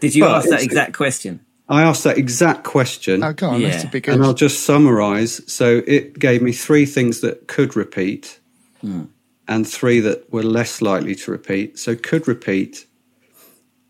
Did 0.00 0.16
you 0.16 0.24
But 0.24 0.38
ask 0.38 0.48
that 0.48 0.62
exact 0.62 0.94
question? 0.94 1.40
I 1.68 1.82
asked 1.82 2.04
that 2.04 2.18
exact 2.18 2.64
question, 2.64 3.22
Oh, 3.24 3.32
go 3.32 3.48
on. 3.50 3.60
Yeah. 3.60 3.70
That's 3.70 3.84
a 3.84 3.88
big 3.88 4.08
and 4.08 4.22
I'll 4.22 4.34
just 4.34 4.64
summarise. 4.64 5.40
So 5.50 5.82
it 5.86 6.18
gave 6.18 6.42
me 6.42 6.52
three 6.52 6.84
things 6.86 7.20
that 7.20 7.48
could 7.48 7.74
repeat, 7.74 8.38
hmm. 8.80 9.04
and 9.48 9.66
three 9.66 10.00
that 10.00 10.30
were 10.32 10.42
less 10.42 10.82
likely 10.82 11.14
to 11.14 11.30
repeat. 11.30 11.78
So 11.78 11.96
could 11.96 12.28
repeat 12.28 12.86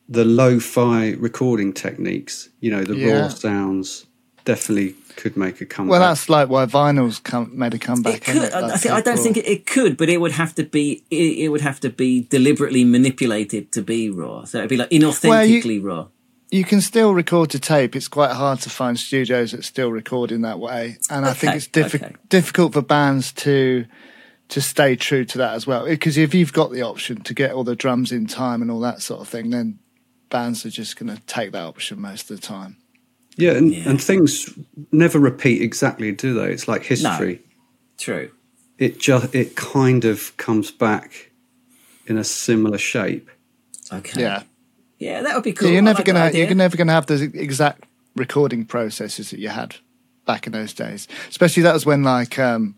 the 0.08 0.24
lo-fi 0.24 1.10
recording 1.18 1.72
techniques. 1.72 2.48
You 2.60 2.70
know, 2.70 2.84
the 2.84 2.96
Yeah. 2.96 3.22
raw 3.22 3.28
sounds 3.28 4.06
definitely 4.44 4.94
could 5.16 5.36
make 5.36 5.60
a 5.60 5.66
comeback. 5.66 5.90
Well, 5.90 6.00
that's 6.00 6.28
like 6.28 6.48
why 6.48 6.66
vinyl's 6.66 7.18
come, 7.18 7.50
made 7.58 7.72
a 7.74 7.78
comeback. 7.78 8.16
It 8.16 8.24
could. 8.24 8.42
it? 8.42 8.52
I, 8.52 8.60
Like 8.60 8.86
I, 8.86 8.96
I 8.96 9.00
don't 9.00 9.14
people- 9.14 9.24
think 9.24 9.36
it, 9.38 9.46
it 9.48 9.66
could, 9.66 9.96
but 9.96 10.08
it 10.08 10.20
would 10.20 10.32
have 10.32 10.54
to 10.56 10.64
be. 10.64 11.04
It, 11.10 11.38
it 11.38 11.48
would 11.48 11.62
have 11.62 11.80
to 11.80 11.90
be 11.90 12.22
deliberately 12.22 12.84
manipulated 12.84 13.72
to 13.72 13.82
be 13.82 14.10
raw. 14.10 14.44
So 14.44 14.58
it'd 14.58 14.70
be 14.70 14.76
like 14.76 14.90
inauthentically 14.90 15.82
raw. 15.82 16.08
You 16.54 16.62
can 16.64 16.80
still 16.80 17.12
record 17.14 17.50
to 17.50 17.58
tape. 17.58 17.96
It's 17.96 18.06
quite 18.06 18.30
hard 18.30 18.60
to 18.60 18.70
find 18.70 18.96
studios 18.96 19.50
that 19.50 19.64
still 19.64 19.90
record 19.90 20.30
in 20.30 20.42
that 20.42 20.60
way, 20.60 20.98
and 21.10 21.26
I 21.26 21.32
think 21.32 21.56
it's 21.56 21.66
diffi- 21.66 22.02
okay. 22.02 22.14
difficult 22.28 22.74
for 22.74 22.80
bands 22.82 23.32
to 23.32 23.86
to 24.50 24.60
stay 24.60 24.94
true 24.94 25.24
to 25.24 25.38
that 25.38 25.54
as 25.54 25.66
well. 25.66 25.84
Because 25.84 26.16
if 26.16 26.32
you've 26.32 26.52
got 26.52 26.70
the 26.70 26.82
option 26.82 27.22
to 27.22 27.34
get 27.34 27.50
all 27.50 27.64
the 27.64 27.74
drums 27.74 28.12
in 28.12 28.26
time 28.26 28.62
and 28.62 28.70
all 28.70 28.78
that 28.80 29.02
sort 29.02 29.20
of 29.20 29.26
thing, 29.28 29.50
then 29.50 29.80
bands 30.30 30.64
are 30.64 30.70
just 30.70 30.96
going 30.96 31.12
to 31.16 31.20
take 31.22 31.50
that 31.52 31.64
option 31.64 32.00
most 32.00 32.30
of 32.30 32.40
the 32.40 32.46
time. 32.46 32.76
yeah, 33.36 33.52
and, 33.52 33.72
Yeah. 33.74 33.88
and 33.88 34.00
things 34.00 34.56
never 34.92 35.18
repeat 35.18 35.60
exactly, 35.60 36.12
do 36.12 36.34
they? 36.34 36.52
It's 36.52 36.68
like 36.68 36.84
history. 36.84 37.40
True. 37.98 38.30
It 38.78 39.00
just 39.00 39.34
it 39.34 39.56
kind 39.56 40.04
of 40.04 40.36
comes 40.36 40.70
back 40.70 41.32
in 42.06 42.16
a 42.16 42.22
similar 42.24 42.78
shape. 42.78 43.28
Okay. 43.92 44.20
Yeah, 44.20 44.42
Yeah, 45.04 45.20
that 45.20 45.34
would 45.34 45.44
be 45.44 45.52
cool. 45.52 45.68
you're 45.68 45.82
never 45.82 45.98
like 45.98 46.06
gonna 46.06 46.30
you're 46.32 46.54
never 46.54 46.78
going 46.78 46.86
to 46.86 46.94
have 46.94 47.04
the 47.04 47.30
exact 47.34 47.84
recording 48.16 48.64
processes 48.64 49.30
that 49.30 49.38
you 49.38 49.50
had 49.50 49.76
back 50.24 50.46
in 50.46 50.52
those 50.54 50.72
days. 50.72 51.08
Especially 51.28 51.62
that 51.64 51.74
was 51.74 51.84
when 51.84 52.02
like 52.02 52.38
um, 52.38 52.74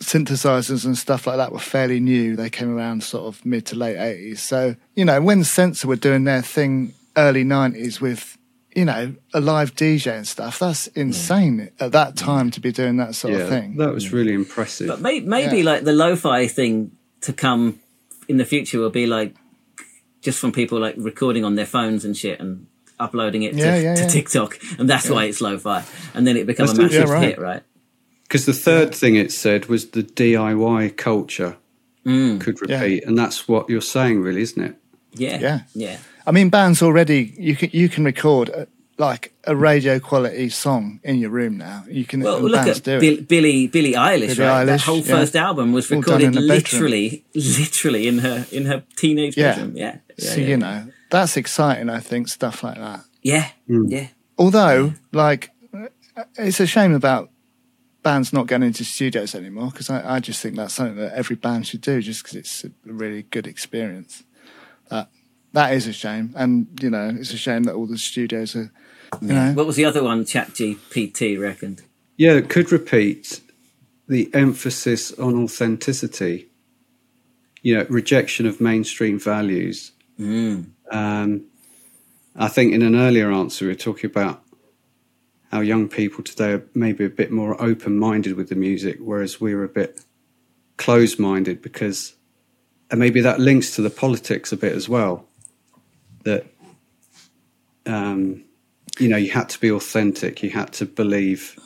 synthesizers 0.00 0.86
and 0.86 0.96
stuff 0.96 1.26
like 1.26 1.36
that 1.36 1.52
were 1.52 1.58
fairly 1.58 2.00
new. 2.00 2.34
They 2.34 2.48
came 2.48 2.74
around 2.74 3.02
sort 3.02 3.24
of 3.24 3.44
mid 3.44 3.66
to 3.66 3.76
late 3.76 3.98
eighties. 3.98 4.40
So 4.40 4.76
you 4.94 5.04
know 5.04 5.20
when 5.20 5.44
Senser 5.44 5.86
were 5.86 5.96
doing 5.96 6.24
their 6.24 6.40
thing 6.40 6.94
early 7.14 7.44
nineties 7.44 8.00
with 8.00 8.38
you 8.74 8.86
know 8.86 9.14
a 9.34 9.40
live 9.40 9.74
DJ 9.74 10.16
and 10.16 10.26
stuff. 10.26 10.58
That's 10.58 10.86
insane 10.88 11.70
at 11.78 11.92
that 11.92 12.16
time 12.16 12.50
to 12.52 12.60
be 12.60 12.72
doing 12.72 12.96
that 12.96 13.14
sort 13.14 13.34
yeah, 13.34 13.40
of 13.40 13.48
thing. 13.50 13.76
that 13.76 13.92
was 13.92 14.14
really 14.14 14.32
impressive. 14.32 14.88
But 14.88 15.02
may, 15.02 15.20
maybe 15.20 15.58
Yeah. 15.58 15.64
like 15.72 15.84
the 15.84 15.92
lo-fi 15.92 16.46
thing 16.46 16.92
to 17.20 17.34
come 17.34 17.80
in 18.28 18.38
the 18.38 18.46
future 18.46 18.78
will 18.78 18.88
be 18.88 19.06
like 19.06 19.34
just 20.20 20.38
from 20.38 20.52
people 20.52 20.78
like 20.78 20.94
recording 20.98 21.44
on 21.44 21.54
their 21.54 21.66
phones 21.66 22.04
and 22.04 22.16
shit 22.16 22.40
and 22.40 22.66
uploading 23.00 23.42
it 23.44 23.52
to, 23.52 23.58
Yeah, 23.58 23.76
yeah, 23.78 23.94
to 23.94 24.02
yeah. 24.02 24.08
TikTok, 24.08 24.58
and 24.78 24.88
that's 24.90 25.08
why 25.08 25.24
it's 25.24 25.40
lo-fi, 25.40 25.84
and 26.14 26.26
then 26.26 26.36
it 26.36 26.46
becomes 26.46 26.70
a 26.72 26.74
That's- 26.74 26.92
yeah, 26.92 26.98
massive 27.00 27.14
right. 27.14 27.24
hit, 27.28 27.38
right? 27.38 27.62
Because 28.24 28.44
the 28.44 28.52
third 28.52 28.94
thing 28.94 29.14
it 29.16 29.32
said 29.32 29.66
was 29.66 29.90
the 29.90 30.02
DIY 30.02 30.96
culture 30.96 31.56
Mm. 32.04 32.40
could 32.40 32.58
Yeah. 32.68 32.80
repeat, 32.82 33.04
and 33.04 33.16
that's 33.18 33.46
what 33.48 33.68
you're 33.70 33.80
saying, 33.80 34.20
really, 34.20 34.42
isn't 34.42 34.62
it? 34.62 34.74
Yeah, 35.14 35.38
Yeah. 35.40 35.60
yeah. 35.74 35.96
I 36.26 36.30
mean, 36.32 36.48
bands 36.50 36.82
already 36.82 37.34
you 37.38 37.56
can 37.56 37.70
you 37.72 37.88
can 37.88 38.04
record 38.04 38.48
a, 38.50 38.66
like 38.98 39.32
a 39.44 39.54
radio 39.54 40.00
quality 40.00 40.48
song 40.48 41.00
in 41.04 41.18
your 41.18 41.30
room 41.30 41.56
now. 41.56 41.84
You 41.88 42.04
can 42.04 42.20
Well, 42.20 42.36
and 42.38 42.44
look 42.46 42.66
at 42.66 42.82
do 42.82 42.96
it. 42.96 43.00
Bill, 43.00 43.22
Billie 43.22 43.66
Billie 43.68 43.92
Eilish. 43.92 44.36
Billie 44.36 44.48
right? 44.48 44.64
that 44.64 44.80
Eilish, 44.80 44.84
whole 44.84 44.98
yeah. 44.98 45.16
first 45.16 45.36
album 45.36 45.72
was 45.72 45.90
recorded 45.90 46.24
in 46.26 46.32
the 46.32 46.40
bedroom. 46.40 46.48
literally, 46.82 47.24
literally 47.34 48.08
in 48.08 48.18
her 48.18 48.46
in 48.50 48.64
her 48.66 48.82
teenage 48.96 49.36
Yeah. 49.36 49.54
bedroom. 49.54 49.76
Yeah, 49.76 49.98
yeah, 50.18 50.30
so 50.30 50.40
yeah. 50.40 50.46
you 50.46 50.56
know 50.56 50.84
that's 51.10 51.36
exciting. 51.36 51.88
I 51.88 52.00
think 52.00 52.28
stuff 52.28 52.62
like 52.62 52.76
that. 52.76 53.04
yeah, 53.22 53.50
Mm. 53.68 53.84
yeah. 53.88 54.08
Although, 54.36 54.92
like, 55.12 55.50
it's 56.36 56.60
a 56.60 56.66
shame 56.66 56.92
about 56.94 57.30
bands 58.04 58.32
not 58.32 58.46
going 58.46 58.62
into 58.62 58.84
studios 58.84 59.34
anymore 59.34 59.70
because 59.72 59.90
I, 59.90 60.16
I 60.16 60.20
just 60.20 60.40
think 60.40 60.54
that's 60.56 60.74
something 60.74 60.96
that 60.96 61.12
every 61.14 61.34
band 61.36 61.66
should 61.66 61.80
do 61.80 62.00
just 62.00 62.22
because 62.22 62.36
it's 62.36 62.64
a 62.64 62.70
really 62.84 63.22
good 63.24 63.46
experience. 63.46 64.22
That 64.90 65.08
that 65.54 65.72
is 65.72 65.86
a 65.86 65.92
shame, 65.92 66.34
and 66.36 66.66
you 66.82 66.90
know, 66.90 67.10
it's 67.18 67.32
a 67.32 67.36
shame 67.38 67.62
that 67.64 67.74
all 67.74 67.86
the 67.86 67.98
studios 67.98 68.54
are, 68.54 68.70
you 69.20 69.28
know, 69.28 69.52
What 69.52 69.66
was 69.66 69.76
the 69.76 69.84
other 69.84 70.02
one? 70.02 70.24
ChatGPT 70.24 71.40
reckoned. 71.40 71.82
Yeah, 72.16 72.32
it 72.32 72.48
could 72.48 72.72
repeat 72.72 73.40
the 74.08 74.30
emphasis 74.34 75.12
on 75.18 75.42
authenticity. 75.42 76.48
You 77.62 77.78
know, 77.78 77.86
rejection 77.88 78.46
of 78.46 78.60
mainstream 78.60 79.18
values. 79.18 79.92
Mm. 80.18 80.70
Um, 80.90 81.44
I 82.36 82.48
think 82.48 82.72
in 82.72 82.82
an 82.82 82.94
earlier 82.94 83.32
answer, 83.32 83.64
we 83.64 83.72
were 83.72 83.76
talking 83.76 84.08
about 84.10 84.42
how 85.50 85.60
young 85.60 85.88
people 85.88 86.22
today 86.22 86.52
are 86.52 86.62
maybe 86.74 87.04
a 87.04 87.10
bit 87.10 87.30
more 87.30 87.60
open 87.60 87.98
minded 87.98 88.36
with 88.36 88.48
the 88.48 88.54
music, 88.54 88.98
whereas 89.00 89.40
we 89.40 89.54
were 89.54 89.64
a 89.64 89.68
bit 89.68 90.00
closed 90.76 91.18
minded 91.18 91.62
because, 91.62 92.14
and 92.90 93.00
maybe 93.00 93.20
that 93.20 93.40
links 93.40 93.74
to 93.74 93.82
the 93.82 93.90
politics 93.90 94.52
a 94.52 94.56
bit 94.56 94.72
as 94.72 94.88
well. 94.88 95.26
That, 96.24 96.46
um, 97.86 98.44
you 98.98 99.08
know, 99.08 99.16
you 99.16 99.30
had 99.30 99.48
to 99.50 99.60
be 99.60 99.70
authentic, 99.70 100.42
you 100.42 100.50
had 100.50 100.72
to 100.74 100.86
believe 100.86 101.58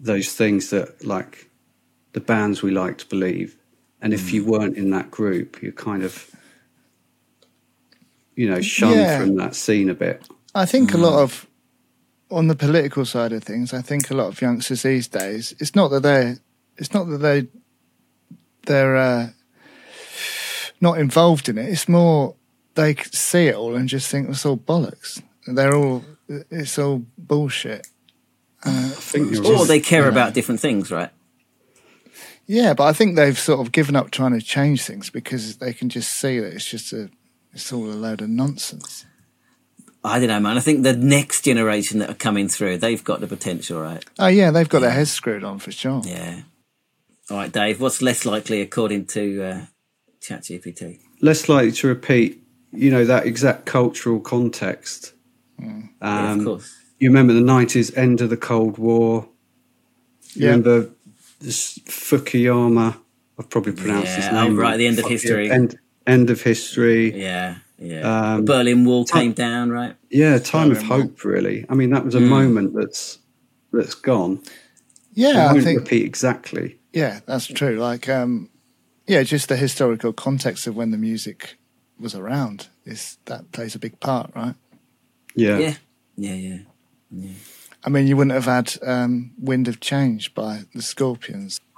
those 0.00 0.32
things 0.32 0.70
that, 0.70 1.04
like, 1.04 1.50
the 2.12 2.20
bands 2.20 2.62
we 2.62 2.70
liked 2.70 3.08
believe. 3.08 3.56
And 4.00 4.12
if 4.12 4.32
you 4.32 4.44
weren't 4.44 4.76
in 4.76 4.90
that 4.90 5.10
group, 5.10 5.62
you 5.62 5.72
kind 5.72 6.02
of, 6.02 6.30
you 8.36 8.48
know, 8.50 8.60
shunned 8.60 8.96
Yeah. 8.96 9.18
from 9.18 9.36
that 9.36 9.54
scene 9.54 9.88
a 9.88 9.94
bit. 9.94 10.26
I 10.54 10.66
think 10.66 10.92
a 10.94 10.98
lot 10.98 11.22
of 11.22 11.46
on 12.30 12.48
the 12.48 12.54
political 12.56 13.04
side 13.04 13.32
of 13.32 13.44
things, 13.44 13.72
I 13.72 13.80
think 13.82 14.10
a 14.10 14.14
lot 14.14 14.28
of 14.28 14.40
youngsters 14.40 14.82
these 14.82 15.08
days, 15.08 15.54
it's 15.58 15.74
not 15.74 15.88
that 15.88 16.02
they're, 16.02 16.38
it's 16.76 16.92
not 16.92 17.08
that 17.08 17.18
they 17.18 17.46
they're 18.66 18.96
uh, 18.96 19.28
not 20.80 20.98
involved 20.98 21.48
in 21.48 21.58
it. 21.58 21.68
It's 21.68 21.88
more 21.88 22.34
they 22.74 22.94
see 23.12 23.46
it 23.46 23.54
all 23.54 23.74
and 23.74 23.88
just 23.88 24.10
think 24.10 24.28
it's 24.28 24.44
all 24.46 24.56
bollocks. 24.56 25.22
They're 25.46 25.74
all 25.74 26.04
it's 26.28 26.78
all 26.78 27.04
bullshit. 27.18 27.86
Uh, 28.64 28.70
I 28.70 29.00
think 29.00 29.32
you're 29.32 29.44
Or 29.46 29.66
they 29.66 29.80
care 29.80 30.02
Yeah. 30.02 30.08
about 30.08 30.32
different 30.34 30.60
things, 30.60 30.90
right? 30.90 31.10
yeah, 32.46 32.74
but 32.74 32.84
I 32.84 32.92
think 32.92 33.16
they've 33.16 33.38
sort 33.38 33.60
of 33.60 33.72
given 33.72 33.96
up 33.96 34.10
trying 34.10 34.32
to 34.32 34.40
change 34.40 34.82
things 34.82 35.10
because 35.10 35.56
they 35.58 35.72
can 35.72 35.88
just 35.88 36.10
see 36.14 36.38
that 36.40 36.52
it's 36.54 36.68
just 36.70 36.92
a 36.92 37.10
it's 37.52 37.72
all 37.72 37.84
a 37.84 37.92
load 37.94 38.20
of 38.20 38.28
nonsense. 38.28 39.04
I 40.02 40.18
don't 40.18 40.28
know, 40.28 40.40
man. 40.40 40.58
I 40.58 40.60
think 40.60 40.82
the 40.82 40.94
next 40.96 41.44
generation 41.44 41.98
that 42.00 42.10
are 42.10 42.14
coming 42.14 42.48
through, 42.48 42.76
they've 42.78 43.02
got 43.02 43.20
the 43.20 43.26
potential, 43.26 43.80
right? 43.80 44.04
Oh 44.18 44.26
yeah, 44.26 44.50
they've 44.50 44.68
got 44.68 44.80
their 44.80 44.90
heads 44.90 45.10
screwed 45.12 45.44
on 45.44 45.58
for 45.58 45.72
sure. 45.72 46.02
Yeah. 46.04 46.42
All 47.30 47.38
right, 47.38 47.50
Dave. 47.50 47.80
What's 47.80 48.02
less 48.02 48.26
likely 48.26 48.60
according 48.60 49.06
to 49.06 49.42
uh, 49.42 49.66
ChatGPT? 50.20 50.98
less 51.22 51.48
likely 51.48 51.72
to 51.72 51.86
repeat, 51.86 52.42
you 52.70 52.90
know, 52.90 53.06
that 53.06 53.24
exact 53.24 53.64
cultural 53.64 54.20
context. 54.20 55.13
Yeah, 55.60 55.82
Um, 56.00 56.38
of 56.40 56.44
course. 56.44 56.74
you 56.98 57.08
remember 57.08 57.32
the 57.32 57.40
90s, 57.40 57.96
end 57.96 58.20
of 58.20 58.30
the 58.30 58.36
Cold 58.36 58.78
War. 58.78 59.28
You 60.34 60.42
Yeah. 60.46 60.50
remember 60.50 60.88
this 61.40 61.78
Fukuyama. 61.86 62.96
I've 63.38 63.50
probably 63.50 63.72
pronounced 63.72 64.14
his 64.16 64.24
Yeah, 64.26 64.42
oh, 64.42 64.48
name. 64.48 64.56
right, 64.58 64.70
wrong. 64.70 64.78
the 64.78 64.86
end 64.86 64.98
of 64.98 65.06
history. 65.06 65.46
yeah, 65.48 65.54
End, 65.54 65.78
end 66.06 66.30
of 66.30 66.42
history. 66.42 67.20
Yeah, 67.20 67.56
yeah. 67.78 68.34
Um, 68.34 68.44
Berlin 68.44 68.84
Wall 68.84 69.04
Tom- 69.04 69.20
came 69.20 69.32
down, 69.32 69.70
right? 69.70 69.96
Yeah, 70.10 70.38
time 70.38 70.70
of 70.70 70.76
Berlin 70.78 70.88
Wall. 70.90 71.00
hope, 71.02 71.24
really. 71.24 71.66
I 71.68 71.74
mean, 71.74 71.90
that 71.90 72.04
was 72.04 72.14
a 72.14 72.20
Mm. 72.20 72.28
moment 72.28 72.74
that's 72.74 73.18
that's 73.72 73.94
gone. 73.96 74.40
Yeah, 75.14 75.52
it 75.52 75.56
I 75.58 75.60
think 75.60 75.80
repeat 75.80 76.04
exactly. 76.06 76.78
Yeah, 76.92 77.20
that's 77.26 77.46
true. 77.48 77.76
Like, 77.76 78.08
um, 78.08 78.50
yeah, 79.08 79.24
just 79.24 79.48
the 79.48 79.56
historical 79.56 80.12
context 80.12 80.68
of 80.68 80.76
when 80.76 80.92
the 80.92 80.96
music 80.98 81.56
was 81.98 82.14
around 82.14 82.68
is 82.84 83.18
that 83.24 83.50
plays 83.50 83.74
a 83.74 83.80
big 83.80 83.98
part, 83.98 84.30
right? 84.36 84.54
Yeah. 85.34 85.58
Yeah, 85.58 85.74
yeah, 86.34 86.58
yeah. 87.10 87.30
I 87.84 87.90
mean, 87.90 88.06
you 88.06 88.16
wouldn't 88.16 88.34
have 88.34 88.46
had 88.46 88.74
um, 88.82 89.32
"Wind 89.38 89.68
of 89.68 89.80
Change" 89.80 90.34
by 90.34 90.62
the 90.74 90.82
Scorpions. 90.82 91.60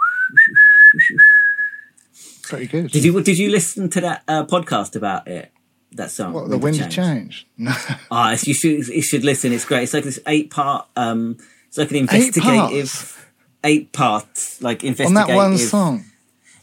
Pretty 2.43 2.67
good. 2.67 2.91
Did 2.91 3.05
you 3.05 3.21
did 3.23 3.39
you 3.39 3.51
listen 3.51 3.89
to 3.91 4.01
that 4.03 4.23
uh, 4.29 4.45
podcast 4.45 4.95
about 4.95 5.27
it? 5.27 5.51
That 5.93 6.11
song, 6.11 6.33
What, 6.33 6.51
the 6.51 6.59
Wind 6.59 6.81
of 6.81 6.91
Change? 6.91 7.47
No. 7.59 7.73
Ah, 8.11 8.37
you 8.43 8.55
should 8.55 8.87
you 8.89 9.03
should 9.03 9.25
listen. 9.25 9.53
It's 9.53 9.65
great. 9.65 9.85
It's 9.85 9.95
like 9.95 10.05
this 10.05 10.21
eight 10.27 10.51
part. 10.51 10.87
Um, 10.95 11.39
it's 11.69 11.79
like 11.79 11.91
an 11.91 11.97
Eight 11.97 12.01
investigative 12.03 13.17
eight 13.67 13.93
parts, 13.93 14.63
like 14.63 14.85
investigative. 14.85 15.23
On 15.23 15.29
that 15.29 15.37
one 15.37 15.59
song. 15.59 16.05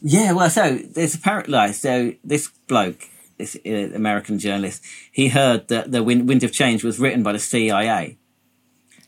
Yeah, 0.02 0.34
well, 0.34 0.50
so 0.50 0.78
there's 0.78 1.16
apparently 1.16 1.54
like, 1.54 1.74
so 1.76 2.14
this 2.24 2.50
bloke, 2.68 3.10
this 3.44 3.58
uh, 3.66 3.96
American 3.96 4.40
journalist, 4.40 4.84
he 5.12 5.30
heard 5.30 5.68
that 5.68 5.92
the 5.92 6.04
Wind, 6.04 6.28
Wind 6.28 6.44
of 6.44 6.52
Change 6.52 6.84
was 6.84 7.00
written 7.00 7.24
by 7.24 7.34
the 7.34 7.40
CIA. 7.40 8.18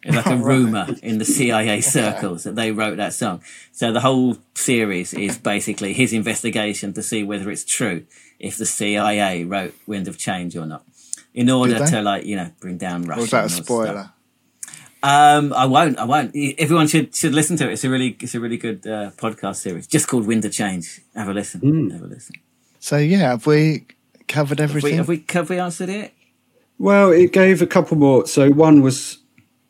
It's 0.04 0.16
like 0.16 0.26
a 0.28 0.38
rumor 0.52 0.88
in 1.02 1.18
the 1.18 1.26
CIA 1.26 1.82
circles 1.82 2.44
that 2.44 2.56
they 2.56 2.72
wrote 2.72 2.98
that 2.98 3.14
song. 3.14 3.42
So 3.72 3.92
the 3.92 4.02
whole 4.02 4.38
series 4.54 5.14
is 5.14 5.38
basically 5.38 5.94
his 5.94 6.14
investigation 6.14 6.94
to 6.94 7.02
see 7.02 7.24
whether 7.24 7.50
it's 7.50 7.66
true 7.66 8.06
if 8.40 8.58
the 8.58 8.66
CIA 8.66 9.44
wrote 9.44 9.74
Wind 9.88 10.08
of 10.08 10.18
Change 10.18 10.56
or 10.56 10.66
not. 10.66 10.84
In 11.34 11.50
order 11.50 11.86
to 11.86 12.02
like, 12.02 12.26
you 12.26 12.36
know, 12.38 12.52
bring 12.62 12.78
down 12.78 13.04
Russia. 13.04 13.20
Or 13.20 13.24
was 13.24 13.32
that 13.32 13.38
a 13.38 13.44
and 13.44 13.52
all 13.52 13.56
stuff. 13.56 13.66
spoiler? 13.66 14.12
Um, 15.04 15.54
I 15.54 15.66
won't. 15.66 16.00
I 16.00 16.06
won't. 16.06 16.36
Everyone 16.58 16.88
should 16.88 17.14
should 17.14 17.36
listen 17.36 17.58
to 17.58 17.70
it. 17.70 17.74
It's 17.74 17.84
a 17.84 17.90
really 17.90 18.18
it's 18.20 18.34
a 18.34 18.40
really 18.40 18.58
good 18.58 18.88
uh, 18.88 19.12
podcast 19.12 19.58
series. 19.58 19.86
Just 19.86 20.08
called 20.08 20.26
Wind 20.26 20.46
of 20.46 20.52
Change. 20.52 21.02
Have 21.14 21.28
a 21.28 21.34
listen. 21.34 21.92
Have 21.92 22.02
a 22.02 22.08
listen. 22.08 22.36
So 22.80 22.98
yeah, 22.98 23.30
have 23.30 23.46
we 23.46 23.86
covered 24.28 24.60
Have 24.60 24.72
we, 24.74 24.78
everything? 24.80 24.98
have 24.98 25.08
we 25.08 25.26
have 25.30 25.50
we 25.50 25.60
answered 25.60 25.90
it? 25.90 26.14
Well, 26.78 27.12
it 27.12 27.32
gave 27.32 27.62
a 27.62 27.68
couple 27.68 27.98
more. 27.98 28.28
So 28.28 28.50
one 28.50 28.82
was 28.82 29.20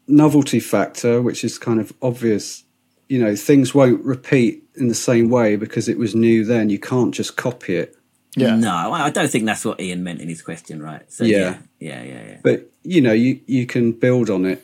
novelty 0.08 0.60
factor, 0.60 1.22
which 1.22 1.44
is 1.44 1.58
kind 1.58 1.80
of 1.80 1.94
obvious. 2.02 2.64
You 3.10 3.20
know, 3.20 3.36
things 3.36 3.76
won't 3.76 4.04
repeat 4.04 4.64
in 4.76 4.88
the 4.88 4.96
same 4.96 5.30
way 5.30 5.56
because 5.56 5.88
it 5.88 5.98
was 6.00 6.16
new 6.16 6.44
then. 6.44 6.70
You 6.70 6.80
can't 6.80 7.14
just 7.14 7.38
copy 7.38 7.76
it. 7.76 7.96
yeah. 8.36 8.56
No, 8.56 8.74
I 8.92 9.10
don't 9.12 9.30
think 9.30 9.46
that's 9.46 9.64
what 9.64 9.80
Ian 9.80 10.04
meant 10.04 10.20
in 10.22 10.28
his 10.28 10.42
question, 10.42 10.82
right? 10.82 11.04
So 11.12 11.24
Yeah. 11.24 11.60
yeah, 11.80 12.02
yeah, 12.02 12.04
yeah, 12.04 12.24
yeah. 12.30 12.38
But 12.44 12.72
you 12.84 13.02
know, 13.02 13.14
you 13.14 13.40
you 13.46 13.66
can 13.68 13.92
build 13.92 14.30
on 14.32 14.46
it, 14.46 14.64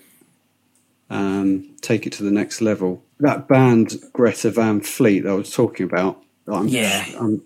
um, 1.09 1.69
take 1.81 2.07
it 2.07 2.13
to 2.13 2.23
the 2.23 2.31
next 2.31 2.61
level. 2.61 3.03
That 3.19 3.47
band 3.47 3.97
Greta 4.13 4.49
Van 4.49 4.81
Fleet 4.81 5.19
that 5.21 5.29
I 5.29 5.33
was 5.35 5.51
talking 5.53 5.85
about, 5.85 6.23
I'm, 6.47 6.67
Yeah. 6.67 7.05
um, 7.19 7.43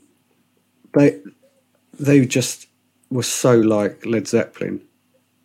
they 0.98 1.20
they 2.00 2.26
just 2.26 2.68
were 3.10 3.24
so 3.24 3.58
like 3.58 4.06
Led 4.06 4.28
Zeppelin, 4.28 4.82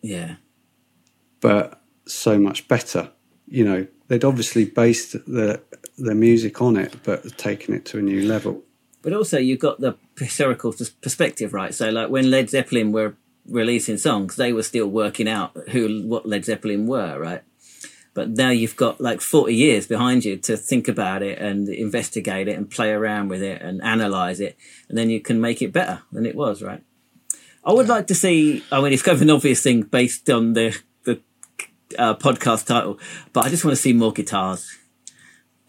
yeah. 0.01 0.35
but 1.39 1.81
so 2.05 2.39
much 2.39 2.67
better. 2.67 3.11
You 3.47 3.65
know, 3.65 3.87
they'd 4.07 4.23
obviously 4.23 4.65
based 4.65 5.15
their 5.27 5.61
their 5.97 6.15
music 6.15 6.61
on 6.61 6.77
it, 6.77 6.95
but 7.03 7.37
taken 7.37 7.73
it 7.73 7.85
to 7.85 7.99
a 7.99 8.01
new 8.01 8.27
level. 8.27 8.63
But 9.01 9.13
also, 9.13 9.37
you've 9.37 9.59
got 9.59 9.79
the 9.79 9.97
historical 10.17 10.73
perspective, 11.01 11.53
right? 11.53 11.73
So, 11.73 11.89
like 11.89 12.09
when 12.09 12.29
Led 12.29 12.49
Zeppelin 12.49 12.91
were 12.91 13.15
releasing 13.47 13.97
songs, 13.97 14.35
they 14.35 14.53
were 14.53 14.63
still 14.63 14.87
working 14.87 15.27
out 15.27 15.57
who 15.69 16.03
what 16.07 16.27
Led 16.27 16.45
Zeppelin 16.45 16.87
were, 16.87 17.19
right? 17.19 17.43
But 18.13 18.29
now 18.31 18.49
you've 18.49 18.75
got 18.75 18.99
like 18.99 19.21
forty 19.21 19.55
years 19.55 19.87
behind 19.87 20.25
you 20.25 20.35
to 20.37 20.57
think 20.57 20.87
about 20.89 21.23
it 21.23 21.39
and 21.39 21.69
investigate 21.69 22.47
it 22.49 22.57
and 22.57 22.69
play 22.69 22.91
around 22.91 23.29
with 23.29 23.41
it 23.41 23.61
and 23.61 23.81
analyze 23.81 24.39
it, 24.41 24.57
and 24.89 24.97
then 24.97 25.09
you 25.09 25.21
can 25.21 25.39
make 25.39 25.61
it 25.61 25.71
better 25.71 26.01
than 26.11 26.25
it 26.25 26.35
was, 26.35 26.61
right? 26.61 26.83
I 27.63 27.71
would 27.71 27.87
like 27.87 28.07
to 28.07 28.15
see. 28.15 28.63
I 28.71 28.81
mean, 28.81 28.91
it's 28.91 29.01
kind 29.03 29.15
of 29.15 29.21
an 29.21 29.29
obvious 29.29 29.61
thing 29.63 29.83
based 29.83 30.29
on 30.29 30.53
the 30.53 30.77
the 31.03 31.21
uh, 31.97 32.15
podcast 32.15 32.65
title, 32.65 32.99
but 33.31 33.45
I 33.45 33.49
just 33.49 33.63
want 33.63 33.77
to 33.77 33.81
see 33.81 33.93
more 33.93 34.11
guitars. 34.11 34.77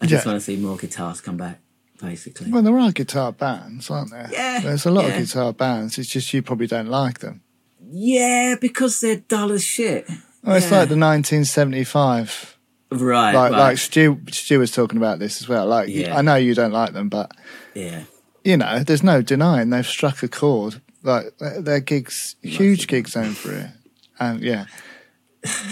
I 0.01 0.05
just 0.05 0.25
Yeah. 0.25 0.31
want 0.33 0.41
to 0.41 0.45
see 0.45 0.57
more 0.57 0.75
guitars 0.75 1.21
come 1.21 1.37
back, 1.37 1.61
basically. 2.01 2.51
Well, 2.51 2.61
there 2.61 2.77
are 2.77 2.91
guitar 2.91 3.31
bands, 3.31 3.89
aren't 3.89 4.11
there? 4.11 4.27
Yeah, 4.33 4.59
There's 4.59 4.85
a 4.85 4.91
lot 4.91 5.05
yeah. 5.05 5.13
of 5.15 5.25
guitar 5.25 5.53
bands. 5.53 5.97
It's 5.97 6.09
just 6.09 6.33
you 6.33 6.41
probably 6.41 6.67
don't 6.67 6.89
like 6.89 7.19
them. 7.19 7.41
Yeah, 7.89 8.55
because 8.59 8.99
they're 8.99 9.17
dull 9.27 9.51
as 9.53 9.63
shit. 9.63 10.09
Oh, 10.45 10.53
it's 10.53 10.69
Yeah. 10.69 10.79
like 10.79 10.89
the 10.89 10.95
1975. 10.97 12.57
Right, 12.91 13.33
Like, 13.33 13.51
right. 13.51 13.57
like 13.57 13.77
Stu, 13.79 14.19
Stu 14.31 14.59
was 14.59 14.71
talking 14.71 14.97
about 14.97 15.17
this 15.19 15.41
as 15.41 15.47
well. 15.49 15.65
Like, 15.65 15.89
Yeah. 15.89 16.15
I 16.15 16.21
know 16.21 16.35
you 16.35 16.53
don't 16.53 16.71
like 16.71 16.93
them, 16.93 17.09
but 17.09 17.31
yeah, 17.73 18.03
you 18.43 18.55
know, 18.57 18.83
there's 18.83 19.01
no 19.03 19.21
denying 19.23 19.69
they've 19.71 19.85
struck 19.85 20.21
a 20.21 20.27
chord. 20.27 20.79
Like 21.01 21.37
their 21.39 21.61
their 21.61 21.79
gigs, 21.79 22.35
huge 22.43 22.87
gigs 22.87 23.15
over 23.17 23.49
here, 23.51 23.73
and 24.19 24.41
yeah, 24.41 24.65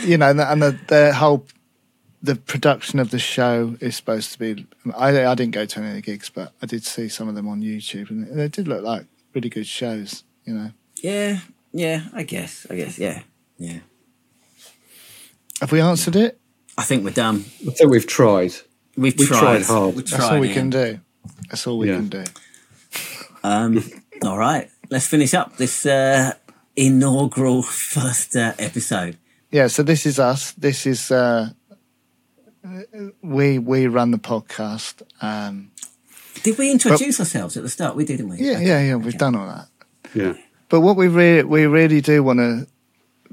you 0.03 0.17
know, 0.17 0.29
and 0.31 0.39
the, 0.39 0.51
and 0.51 0.61
the, 0.61 0.79
their 0.87 1.13
whole 1.13 1.45
the 2.23 2.35
production 2.35 2.99
of 2.99 3.11
the 3.11 3.19
show 3.19 3.75
is 3.79 3.95
supposed 3.95 4.33
to 4.33 4.39
be. 4.39 4.65
I 4.97 5.25
I 5.25 5.35
didn't 5.35 5.51
go 5.53 5.65
to 5.65 5.79
any 5.79 5.89
of 5.89 5.95
the 5.95 6.01
gigs, 6.01 6.29
but 6.29 6.53
I 6.61 6.65
did 6.65 6.83
see 6.83 7.07
some 7.07 7.29
of 7.29 7.35
them 7.35 7.47
on 7.47 7.61
YouTube, 7.61 8.09
and 8.09 8.27
they 8.37 8.47
did 8.49 8.67
look 8.67 8.83
like 8.83 9.05
really 9.35 9.49
good 9.49 9.67
shows. 9.67 10.23
You 10.43 10.53
know, 10.55 10.71
yeah, 11.03 11.39
yeah. 11.71 12.05
I 12.13 12.23
guess, 12.23 12.65
I 12.69 12.75
guess, 12.75 12.97
yeah, 12.97 13.21
yeah. 13.57 13.79
Have 15.61 15.71
we 15.71 15.79
answered 15.79 16.15
it? 16.15 16.37
I 16.77 16.83
think 16.83 17.03
we're 17.05 17.11
done. 17.11 17.45
I 17.67 17.71
think 17.71 17.89
we've 17.91 18.05
tried. 18.07 18.53
We've 18.97 19.17
We 19.17 19.25
tried. 19.25 19.39
tried 19.39 19.63
hard. 19.63 19.95
We've 19.95 20.05
That's 20.05 20.15
tried, 20.25 20.33
all 20.35 20.39
we 20.41 20.47
Ian. 20.47 20.55
can 20.55 20.69
do. 20.69 20.99
That's 21.49 21.65
all 21.67 21.77
we 21.77 21.87
Yeah. 21.89 21.95
can 21.97 22.09
do. 22.09 22.23
Um, 23.43 23.83
all 24.23 24.37
right, 24.37 24.69
let's 24.89 25.07
finish 25.07 25.33
up 25.33 25.57
this 25.57 25.85
uh, 25.85 26.33
inaugural 26.75 27.63
first 27.63 28.35
uh, 28.35 28.53
episode. 28.59 29.17
Yeah, 29.51 29.67
so 29.67 29.83
this 29.83 30.05
is 30.05 30.19
us. 30.19 30.51
This 30.53 30.85
is 30.85 31.11
uh 31.11 31.49
we 33.21 33.59
we 33.59 33.87
run 33.87 34.11
the 34.11 34.17
podcast. 34.17 35.01
Um 35.21 35.71
Did 36.43 36.57
we 36.57 36.71
introduce 36.71 37.19
ourselves 37.19 37.57
at 37.57 37.63
the 37.63 37.69
start? 37.69 37.95
We 37.95 38.05
did, 38.05 38.17
didn't 38.17 38.29
we? 38.31 38.37
yeah, 38.37 38.53
Okay. 38.53 38.65
yeah, 38.67 38.81
yeah, 38.81 38.95
we've 38.95 39.17
done 39.17 39.35
all 39.35 39.47
that. 39.47 39.67
Yeah. 40.13 40.33
But 40.69 40.81
what 40.81 40.95
we 40.95 41.07
really 41.07 41.43
we 41.43 41.65
really 41.65 41.99
do 42.01 42.23
want 42.23 42.39
to 42.39 42.67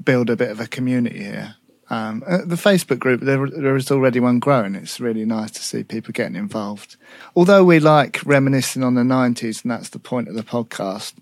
build 0.03 0.29
a 0.29 0.35
bit 0.35 0.51
of 0.51 0.59
a 0.59 0.67
community 0.67 1.19
here. 1.23 1.55
Um, 1.91 2.19
the 2.19 2.55
Facebook 2.55 2.99
group 2.99 3.21
there 3.21 3.47
there 3.49 3.75
is 3.75 3.91
already 3.91 4.19
one 4.19 4.39
growing. 4.39 4.75
It's 4.75 4.99
really 4.99 5.25
nice 5.25 5.51
to 5.51 5.63
see 5.63 5.83
people 5.83 6.11
getting 6.13 6.35
involved. 6.35 6.97
Although 7.35 7.63
we 7.63 7.79
like 7.79 8.21
reminiscing 8.25 8.83
on 8.83 8.93
the 8.93 9.03
nineties, 9.03 9.63
and 9.63 9.71
that's 9.71 9.89
the 9.89 9.99
point 9.99 10.27
of 10.27 10.35
the 10.35 10.43
podcast. 10.43 11.13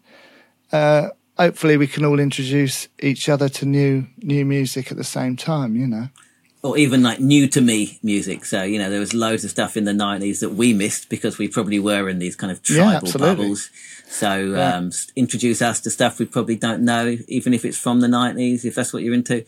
Uh, 0.71 1.09
hopefully, 1.37 1.77
we 1.77 1.87
can 1.87 2.03
all 2.03 2.19
introduce 2.19 2.89
each 2.99 3.29
other 3.29 3.47
to 3.49 3.65
new 3.65 4.07
new 4.21 4.43
music 4.43 4.91
at 4.91 4.97
the 4.97 5.03
same 5.05 5.35
time. 5.37 5.75
You 5.75 5.87
know. 5.87 6.09
Or 6.63 6.77
even 6.77 7.01
like 7.01 7.19
new 7.21 7.47
to 7.49 7.61
me 7.61 7.99
music. 8.03 8.43
So 8.43 8.63
you 8.63 8.77
know, 8.77 8.89
there 8.89 8.99
was 8.99 9.13
loads 9.13 9.45
of 9.45 9.51
stuff 9.51 9.77
in 9.77 9.85
the 9.85 9.93
nineties 9.93 10.41
that 10.41 10.49
we 10.49 10.73
missed 10.73 11.07
because 11.07 11.37
we 11.37 11.47
probably 11.47 11.79
were 11.79 12.09
in 12.09 12.19
these 12.19 12.35
kind 12.35 12.51
of 12.51 12.61
tribal 12.61 13.07
absolutely. 13.07 13.35
bubbles. 13.35 13.69
So 14.09 14.37
Yeah. 14.37 14.75
um, 14.75 14.91
introduce 15.15 15.61
us 15.61 15.79
to 15.81 15.89
stuff 15.91 16.19
we 16.19 16.25
probably 16.25 16.55
don't 16.55 16.83
know, 16.83 17.15
even 17.27 17.53
if 17.53 17.63
it's 17.63 17.77
from 17.77 18.01
the 18.01 18.07
nineties. 18.07 18.65
If 18.65 18.75
that's 18.75 18.91
what 18.91 19.03
you're 19.03 19.13
into, 19.13 19.45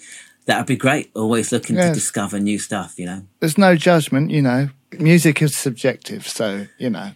that 0.50 0.58
would 0.58 0.66
be 0.66 0.76
great. 0.76 1.12
Always 1.14 1.52
looking 1.52 1.76
to 1.76 1.94
discover 1.94 2.40
new 2.40 2.58
stuff. 2.58 2.98
You 2.98 3.06
know, 3.06 3.22
There's 3.40 3.58
no 3.58 3.76
judgment. 3.76 4.32
You 4.32 4.42
know, 4.42 4.70
music 4.98 5.44
is 5.44 5.56
subjective. 5.56 6.28
So 6.28 6.66
you 6.80 6.90
know. 6.90 7.12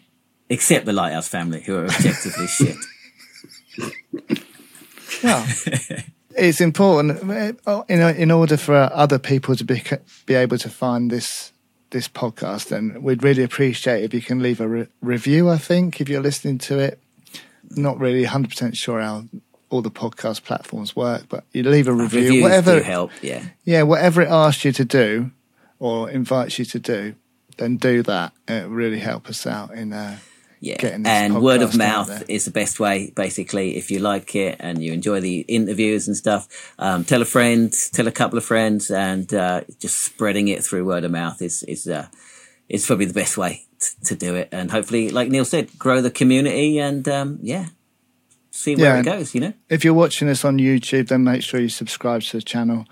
except 0.50 0.86
the 0.86 0.94
Lighthouse 0.94 1.28
family, 1.28 1.62
who 1.62 1.78
are 1.78 1.86
objectively 1.86 2.48
shit. 2.58 2.76
Well, 5.24 5.48
it's 6.38 6.62
important 6.62 7.22
in 7.90 8.02
in 8.02 8.32
order 8.32 8.56
for 8.56 8.90
other 8.94 9.18
people 9.18 9.56
to 9.56 9.64
be 9.66 9.82
be 10.28 10.36
able 10.36 10.60
to 10.60 10.70
find 10.70 11.10
this 11.10 11.54
this 11.90 12.08
podcast. 12.08 12.72
And 12.72 13.04
we'd 13.04 13.24
really 13.24 13.44
appreciate 13.44 14.04
if 14.04 14.14
you 14.14 14.22
can 14.22 14.44
leave 14.44 14.62
a 14.62 14.68
re- 14.68 14.88
review. 15.02 15.50
I 15.50 15.58
think 15.58 16.00
if 16.00 16.08
you're 16.08 16.22
listening 16.22 16.60
to 16.60 16.78
it, 16.78 17.00
not 17.72 18.00
really 18.00 18.22
100 18.22 18.50
percent 18.50 18.78
sure 18.78 19.02
how 19.02 19.24
all 19.74 19.82
the 19.82 19.92
podcast 19.92 20.44
platforms 20.44 20.96
work, 20.96 21.24
but 21.28 21.44
you 21.52 21.64
leave 21.64 21.88
a 21.88 21.94
review, 21.94 22.22
Reviews 22.22 22.44
whatever. 22.44 22.82
help. 22.84 23.12
Yeah, 23.22 23.44
Yeah, 23.66 23.82
whatever 23.84 24.22
it 24.22 24.30
asks 24.30 24.64
you 24.64 24.72
to 24.74 24.86
do 24.86 25.32
or 25.80 26.10
invites 26.12 26.60
you 26.60 26.66
to 26.66 26.80
do, 26.80 27.16
then 27.58 27.78
do 27.78 28.04
that. 28.04 28.34
It 28.48 28.68
really 28.68 29.00
help 29.00 29.28
us 29.30 29.48
out 29.48 29.74
in. 29.74 29.92
Uh, 29.92 30.20
yeah. 30.60 30.78
Getting 30.78 31.04
this 31.04 31.12
And 31.12 31.42
word 31.42 31.62
of 31.62 31.76
mouth 31.76 32.24
is 32.30 32.46
the 32.46 32.52
best 32.52 32.80
way. 32.80 33.12
Basically, 33.14 33.76
if 33.76 33.92
you 33.92 34.00
like 34.00 34.34
it 34.34 34.56
and 34.62 34.82
you 34.82 34.94
enjoy 34.94 35.20
the 35.20 35.40
interviews 35.42 36.08
and 36.08 36.16
stuff, 36.16 36.74
um, 36.80 37.04
tell 37.04 37.22
a 37.22 37.26
friend, 37.26 37.74
tell 37.92 38.08
a 38.08 38.14
couple 38.14 38.38
of 38.38 38.46
friends, 38.46 38.90
and 38.90 39.34
uh, 39.34 39.64
just 39.80 39.98
spreading 39.98 40.48
it 40.48 40.64
through 40.64 40.86
word 40.86 41.04
of 41.04 41.12
mouth 41.12 41.42
is 41.42 41.64
is 41.64 41.86
uh, 41.86 42.08
is 42.70 42.86
probably 42.86 43.08
the 43.08 43.14
best 43.14 43.38
way 43.38 43.66
to 44.06 44.16
do 44.16 44.36
it. 44.36 44.48
And 44.54 44.72
hopefully, 44.72 45.10
like 45.10 45.28
Neil 45.30 45.44
said, 45.44 45.78
grow 45.78 46.00
the 46.00 46.12
community 46.12 46.80
and 46.80 47.06
um, 47.10 47.40
yeah, 47.42 47.66
see 48.54 48.76
where 48.76 48.94
Yeah, 48.94 49.00
it 49.00 49.04
goes. 49.04 49.36
You 49.36 49.42
know, 49.42 49.54
if 49.68 49.84
you're 49.84 49.94
watching 49.94 50.30
us 50.30 50.46
on 50.46 50.58
YouTube, 50.58 51.08
then 51.10 51.24
make 51.24 51.42
sure 51.42 51.60
you 51.60 51.70
subscribe 51.70 52.22
to 52.22 52.38
the 52.38 52.44
channel. 52.44 52.86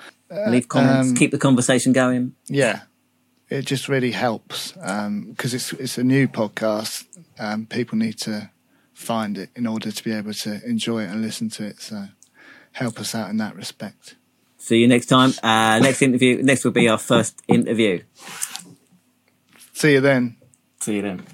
leave 0.47 0.67
comments, 0.67 1.09
um, 1.09 1.15
keep 1.15 1.31
the 1.31 1.37
conversation 1.37 1.93
going. 1.93 2.35
Yeah, 2.47 2.81
it 3.49 3.65
just 3.65 3.87
really 3.87 4.11
helps 4.11 4.73
because 4.73 5.53
it's 5.53 5.71
it's 5.73 5.97
a 5.97 6.03
new 6.03 6.27
podcast. 6.27 7.05
Um, 7.39 7.65
people 7.65 7.97
need 7.97 8.17
to 8.19 8.49
find 8.93 9.37
it 9.37 9.49
in 9.55 9.65
order 9.67 9.91
to 9.91 10.03
be 10.03 10.11
able 10.11 10.33
to 10.33 10.63
enjoy 10.65 11.03
it 11.03 11.09
and 11.09 11.21
listen 11.21 11.49
to 11.49 11.65
it. 11.65 11.81
So 11.81 12.07
help 12.73 12.99
us 12.99 13.15
out 13.15 13.29
in 13.29 13.37
that 13.37 13.55
respect. 13.55 14.15
See 14.57 14.77
you 14.77 14.87
next 14.87 15.07
time. 15.07 15.33
Uh, 15.41 15.79
next 15.79 16.01
interview. 16.01 16.41
Next 16.43 16.63
will 16.63 16.71
be 16.71 16.87
our 16.87 16.99
first 16.99 17.41
interview. 17.47 18.03
See 19.73 19.93
you 19.93 20.01
then. 20.01 20.37
See 20.79 20.97
you 20.97 21.01
then. 21.01 21.25